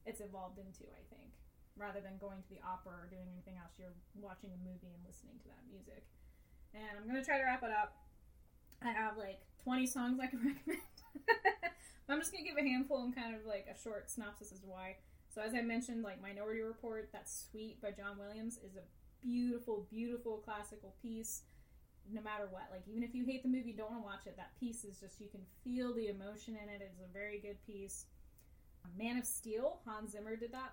[0.07, 1.33] it's evolved into, I think.
[1.77, 5.03] Rather than going to the opera or doing anything else, you're watching a movie and
[5.07, 6.03] listening to that music.
[6.75, 7.97] And I'm gonna try to wrap it up.
[8.83, 10.83] I have like 20 songs I can recommend.
[12.09, 14.67] I'm just gonna give a handful and kind of like a short synopsis as to
[14.67, 14.97] why.
[15.29, 18.87] So as I mentioned, like Minority Report, that suite by John Williams is a
[19.23, 21.43] beautiful, beautiful classical piece.
[22.11, 24.37] No matter what, like even if you hate the movie, don't want to watch it.
[24.37, 26.81] That piece is just you can feel the emotion in it.
[26.81, 28.07] It's a very good piece.
[28.97, 30.73] Man of Steel, Hans Zimmer did that,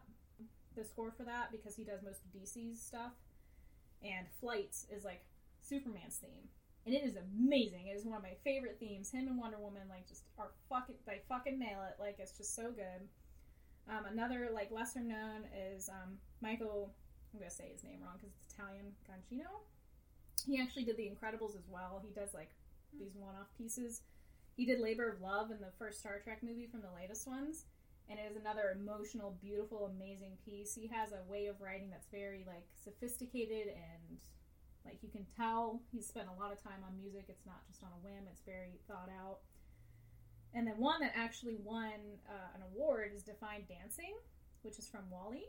[0.75, 3.11] the score for that because he does most of DC's stuff.
[4.03, 5.25] And Flights is like
[5.59, 6.49] Superman's theme
[6.85, 7.87] and it is amazing.
[7.87, 9.09] It is one of my favorite themes.
[9.09, 11.99] Him and Wonder Woman like just are fucking they fucking nail it.
[11.99, 13.07] Like it's just so good.
[13.89, 16.93] Um, another like lesser known is um, Michael.
[17.33, 18.93] I'm gonna say his name wrong because it's Italian.
[19.09, 19.49] Gancino.
[20.45, 22.01] He actually did The Incredibles as well.
[22.05, 22.51] He does like
[22.99, 24.01] these one-off pieces.
[24.55, 27.65] He did Labor of Love in the first Star Trek movie from the latest ones,
[28.09, 30.73] and it is another emotional, beautiful, amazing piece.
[30.73, 34.19] He has a way of writing that's very like sophisticated and
[34.85, 37.25] like you can tell he's spent a lot of time on music.
[37.27, 38.29] It's not just on a whim.
[38.31, 39.39] It's very thought out.
[40.53, 44.13] And then one that actually won uh, an award is Defined Dancing,
[44.61, 45.43] which is from WALL-E.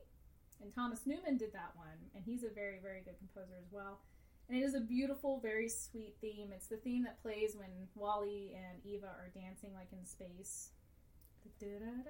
[0.61, 4.01] And Thomas Newman did that one, and he's a very, very good composer as well.
[4.49, 6.51] And it is a beautiful, very sweet theme.
[6.55, 10.71] It's the theme that plays when WALL-E and Eva are dancing like in space.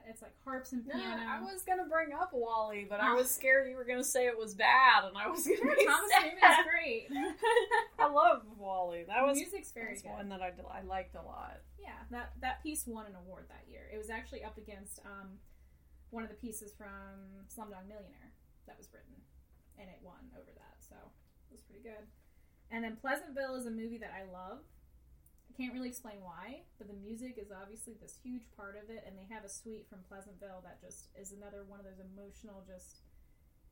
[0.08, 1.22] It's like harps and No, piano.
[1.28, 4.36] I was gonna bring up WALL-E, but I was scared you were gonna say it
[4.36, 6.10] was bad, and I was gonna be Thomas
[6.40, 6.64] sad.
[6.66, 7.08] Great.
[7.98, 9.04] I love WALL-E.
[9.06, 10.08] That The was music's very good.
[10.10, 11.60] one that I, I liked a lot.
[11.78, 13.88] Yeah, that that piece won an award that year.
[13.92, 15.38] It was actually up against um,
[16.10, 18.32] one of the pieces from Slumdog Millionaire
[18.66, 19.14] that was written,
[19.78, 20.76] and it won over that.
[20.80, 22.02] So it was pretty good.
[22.70, 24.58] And then Pleasantville is a movie that I love.
[25.48, 29.04] I can't really explain why, but the music is obviously this huge part of it,
[29.06, 32.64] and they have a suite from Pleasantville that just is another one of those emotional,
[32.66, 33.00] just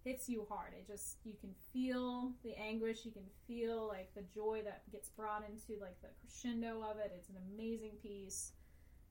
[0.05, 0.72] hits you hard.
[0.78, 5.09] It just you can feel the anguish, you can feel like the joy that gets
[5.09, 7.12] brought into like the crescendo of it.
[7.16, 8.53] It's an amazing piece.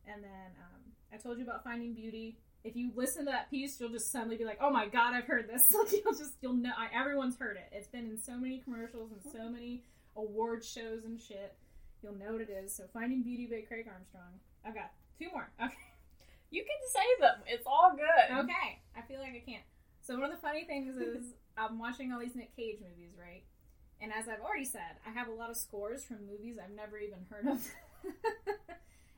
[0.06, 0.82] And then um,
[1.12, 2.38] I told you about Finding Beauty.
[2.64, 5.26] If you listen to that piece, you'll just suddenly be like, "Oh my god, I've
[5.26, 7.70] heard this!" Like you'll just you'll know I, everyone's heard it.
[7.72, 9.84] It's been in so many commercials and so many
[10.16, 11.56] award shows and shit.
[12.02, 12.74] You'll know what it is.
[12.76, 14.40] So Finding Beauty by Craig Armstrong.
[14.66, 15.50] I've got two more.
[15.64, 15.74] Okay.
[16.52, 17.42] You can say them.
[17.48, 18.38] It's all good.
[18.44, 19.64] Okay, I feel like I can't.
[20.02, 23.42] So one of the funny things is I'm watching all these Nick Cage movies, right?
[24.00, 27.00] And as I've already said, I have a lot of scores from movies I've never
[27.00, 27.68] even heard of.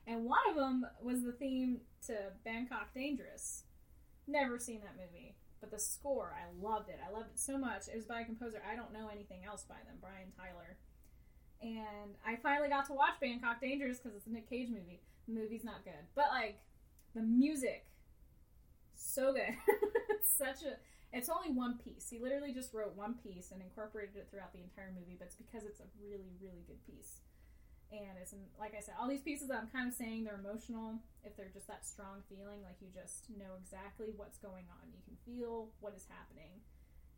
[0.06, 3.64] And one of them was the theme to Bangkok Dangerous.
[4.28, 6.98] Never seen that movie, but the score, I loved it.
[7.06, 7.88] I loved it so much.
[7.88, 10.78] It was by a composer I don't know anything else by them, Brian Tyler.
[11.62, 15.00] And I finally got to watch Bangkok Dangerous because it's a Nick Cage movie.
[15.26, 16.60] The movie's not good, but like
[17.14, 17.86] the music,
[18.94, 19.56] so good.
[20.10, 20.76] it's such a.
[21.12, 22.10] It's only one piece.
[22.10, 25.36] He literally just wrote one piece and incorporated it throughout the entire movie, but it's
[25.36, 27.20] because it's a really, really good piece.
[27.92, 30.98] And it's like I said, all these pieces that I'm kind of saying they're emotional.
[31.22, 34.98] If they're just that strong feeling, like you just know exactly what's going on, you
[35.06, 36.62] can feel what is happening.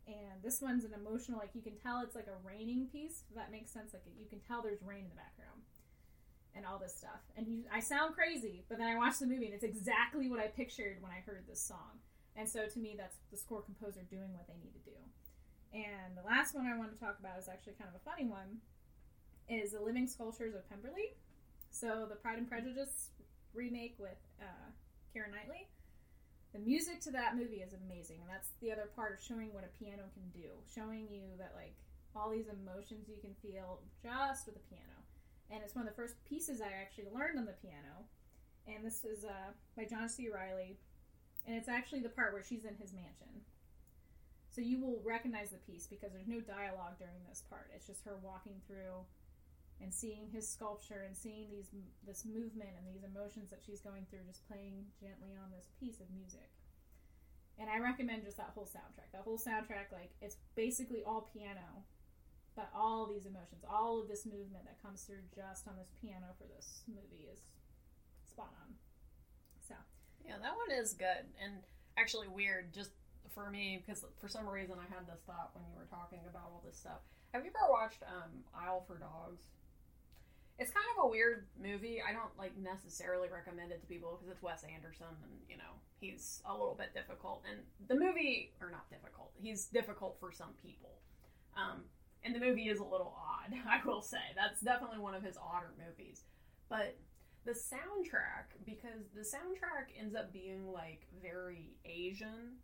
[0.09, 3.25] And this one's an emotional, like you can tell it's like a raining piece.
[3.29, 3.93] If that makes sense.
[3.93, 5.65] Like you can tell there's rain in the background
[6.57, 7.21] and all this stuff.
[7.37, 10.41] And you, I sound crazy, but then I watched the movie and it's exactly what
[10.41, 12.01] I pictured when I heard this song.
[12.37, 14.99] And so to me, that's the score composer doing what they need to do.
[15.73, 18.25] And the last one I want to talk about is actually kind of a funny
[18.25, 18.61] one
[19.49, 21.17] is The Living Sculptures of Pemberley.
[21.71, 23.11] So the Pride and Prejudice
[23.55, 24.69] remake with uh,
[25.15, 25.69] Keira Knightley.
[26.53, 29.65] The music to that movie is amazing, and that's the other part of showing what
[29.65, 31.77] a piano can do, showing you that like
[32.17, 34.97] all these emotions you can feel just with a piano.
[35.51, 38.05] And it's one of the first pieces I actually learned on the piano.
[38.67, 40.29] And this is uh, by John C.
[40.29, 40.77] Reilly,
[41.47, 43.41] and it's actually the part where she's in his mansion.
[44.51, 47.71] So you will recognize the piece because there's no dialogue during this part.
[47.75, 49.05] It's just her walking through
[49.81, 51.71] and seeing his sculpture and seeing these
[52.07, 56.01] this movement and these emotions that she's going through just playing gently on this piece
[56.01, 56.51] of music.
[57.59, 59.11] And i recommend just that whole soundtrack.
[59.13, 61.87] That whole soundtrack like it's basically all piano
[62.57, 66.27] but all these emotions all of this movement that comes through just on this piano
[66.39, 67.41] for this movie is
[68.27, 68.75] spot on.
[69.67, 69.75] So.
[70.27, 71.63] Yeah that one is good and
[71.97, 72.91] actually weird just
[73.31, 76.51] for me because for some reason i had this thought when you were talking about
[76.51, 77.07] all this stuff.
[77.33, 79.45] Have you ever watched um, Isle for Dogs?
[80.59, 82.03] It's kind of a weird movie.
[82.03, 85.79] I don't like necessarily recommend it to people because it's Wes Anderson and you know
[86.01, 87.43] he's a little bit difficult.
[87.49, 90.99] And the movie, or not difficult, he's difficult for some people.
[91.57, 91.83] Um,
[92.25, 94.35] and the movie is a little odd, I will say.
[94.37, 96.23] That's definitely one of his odder movies.
[96.69, 96.97] But
[97.45, 102.59] the soundtrack, because the soundtrack ends up being like very Asian,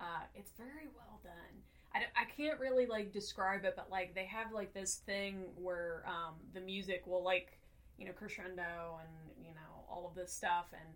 [0.00, 1.62] uh, it's very well done.
[1.96, 6.04] I, I can't really like describe it, but like they have like this thing where
[6.06, 7.58] um, the music will like
[7.98, 10.94] you know crescendo and you know all of this stuff, and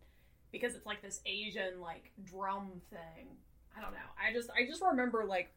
[0.53, 3.29] because it's like this Asian like drum thing.
[3.77, 4.11] I don't know.
[4.19, 5.53] I just I just remember like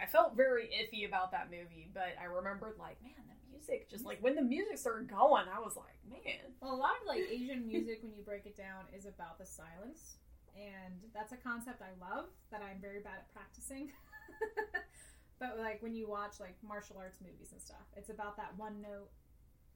[0.00, 4.04] I felt very iffy about that movie, but I remembered like man the music just
[4.04, 6.50] like when the music started going, I was like man.
[6.60, 9.46] Well, a lot of like Asian music when you break it down is about the
[9.46, 10.16] silence.
[10.58, 13.92] And that's a concept I love that I'm very bad at practicing.
[15.40, 18.80] but like when you watch like martial arts movies and stuff, it's about that one
[18.80, 19.10] note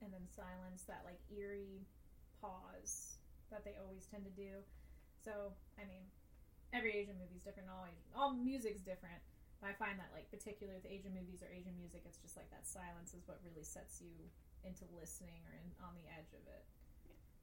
[0.03, 1.87] and then silence, that like eerie
[2.41, 3.17] pause
[3.51, 4.59] that they always tend to do.
[5.23, 6.03] So, I mean,
[6.75, 7.71] every Asian movie is different.
[7.71, 9.21] All Asian, all music's different.
[9.63, 12.51] But I find that like particularly with Asian movies or Asian music, it's just like
[12.51, 14.11] that silence is what really sets you
[14.67, 16.67] into listening or in, on the edge of it.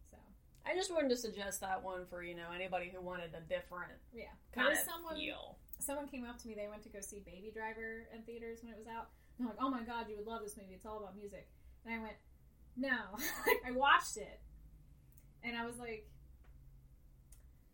[0.05, 0.21] So.
[0.69, 3.97] I just wanted to suggest that one for you know anybody who wanted a different
[4.13, 5.57] yeah kind of someone, feel
[5.91, 6.55] someone came up to me.
[6.55, 9.11] They went to go see Baby Driver in theaters when it was out.
[9.39, 10.75] They're like, "Oh my god, you would love this movie.
[10.75, 11.49] It's all about music."
[11.85, 12.15] And I went,
[12.77, 13.19] "No."
[13.67, 14.41] I watched it,
[15.43, 16.07] and I was like,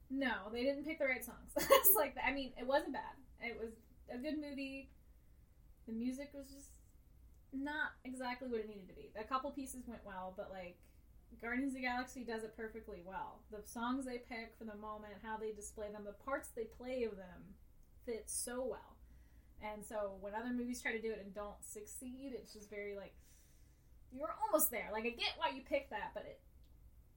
[0.08, 3.20] "No, they didn't pick the right songs." it's like, I mean, it wasn't bad.
[3.42, 3.72] It was
[4.10, 4.88] a good movie.
[5.86, 6.70] The music was just
[7.52, 9.10] not exactly what it needed to be.
[9.20, 10.78] A couple pieces went well, but like
[11.42, 13.40] Guardians of the Galaxy does it perfectly well.
[13.50, 17.04] The songs they pick for the moment, how they display them, the parts they play
[17.04, 17.54] of them
[18.06, 18.96] fit so well.
[19.62, 22.94] And so when other movies try to do it and don't succeed, it's just very
[22.94, 23.14] like
[24.12, 24.88] you're almost there.
[24.92, 26.38] Like I get why you picked that, but it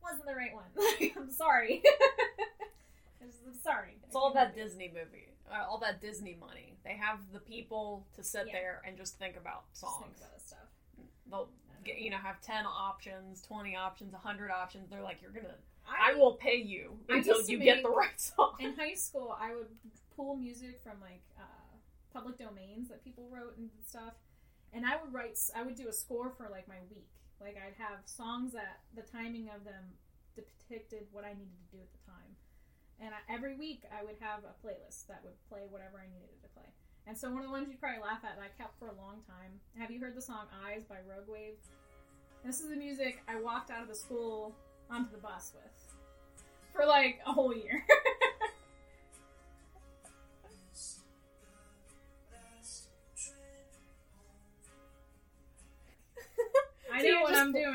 [0.02, 0.66] wasn't the right one.
[1.18, 1.84] I'm sorry.
[3.22, 3.98] I'm sorry.
[4.08, 6.78] It's all that Disney movie, uh, all that Disney money.
[6.86, 8.54] They have the people to sit Yeah.
[8.54, 9.94] there and just think about songs.
[10.00, 10.60] Just think about stuff.
[11.30, 11.50] They'll
[11.84, 14.90] get, you know have ten options, twenty options, hundred options.
[14.90, 15.56] They're like, you're gonna,
[15.88, 18.56] I, will pay you until you get the right song.
[18.60, 19.68] in high school, I would
[20.20, 21.72] pull music from like uh,
[22.12, 24.20] public domains that people wrote and stuff,
[24.76, 25.40] and I would write.
[25.56, 27.08] I would do a score for like my week.
[27.40, 29.96] Like I'd have songs that the timing of them
[30.36, 32.32] depicted what I needed to do at the time,
[33.00, 36.36] and I, every week I would have a playlist that would play whatever I needed
[36.44, 36.68] to play.
[37.08, 38.98] And so one of the ones you'd probably laugh at that I kept for a
[39.00, 39.56] long time.
[39.80, 41.56] Have you heard the song "Eyes" by Rogue Wave?
[42.44, 44.54] This is the music I walked out of the school
[44.92, 45.96] onto the bus with
[46.76, 47.88] for like a whole year.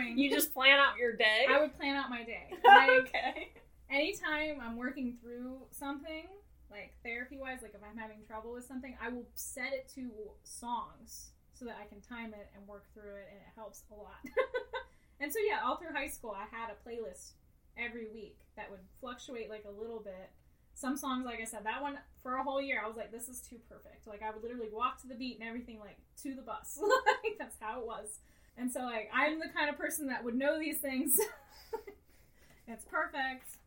[0.09, 1.47] just you just plan out your day.
[1.49, 2.51] I would plan out my day.
[2.65, 3.53] Like okay.
[3.91, 6.27] anytime I'm working through something,
[6.71, 10.11] like therapy wise, like if I'm having trouble with something, I will set it to
[10.43, 13.95] songs so that I can time it and work through it, and it helps a
[13.95, 14.19] lot.
[15.21, 17.33] and so yeah, all through high school, I had a playlist
[17.77, 20.31] every week that would fluctuate like a little bit.
[20.77, 23.29] Some songs, like I said, that one for a whole year, I was like, this
[23.29, 24.09] is too perfect.
[24.09, 26.81] Like I would literally walk to the beat and everything, like to the bus.
[27.25, 28.19] like that's how it was.
[28.57, 31.19] And so like I'm the kind of person that would know these things.
[32.69, 33.59] it's perfect.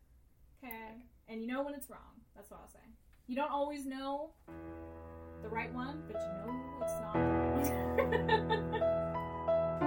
[0.62, 1.02] Okay.
[1.28, 2.00] And you know when it's wrong.
[2.34, 2.78] That's what I'll say.
[3.26, 4.30] You don't always know
[5.42, 8.94] the right one, but you know it's not the right one.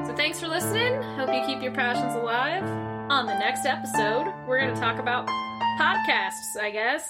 [0.06, 1.00] So thanks for listening.
[1.16, 2.64] Hope you keep your passions alive.
[3.12, 5.28] On the next episode, we're going to talk about
[5.80, 7.04] podcasts, I guess.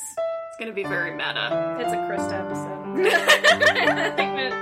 [0.52, 1.78] It's gonna be very meta.
[1.80, 2.71] It's a Krista episode.
[2.98, 4.54] I think that,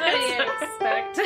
[0.00, 1.16] what do you expect?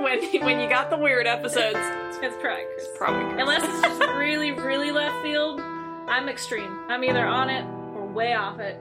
[0.02, 1.76] when when you got the weird episodes,
[2.22, 2.96] it's probably Krista.
[2.96, 3.40] probably Krista.
[3.40, 6.78] Unless it's just really, really left field, I'm extreme.
[6.88, 8.80] I'm either on it or way off it.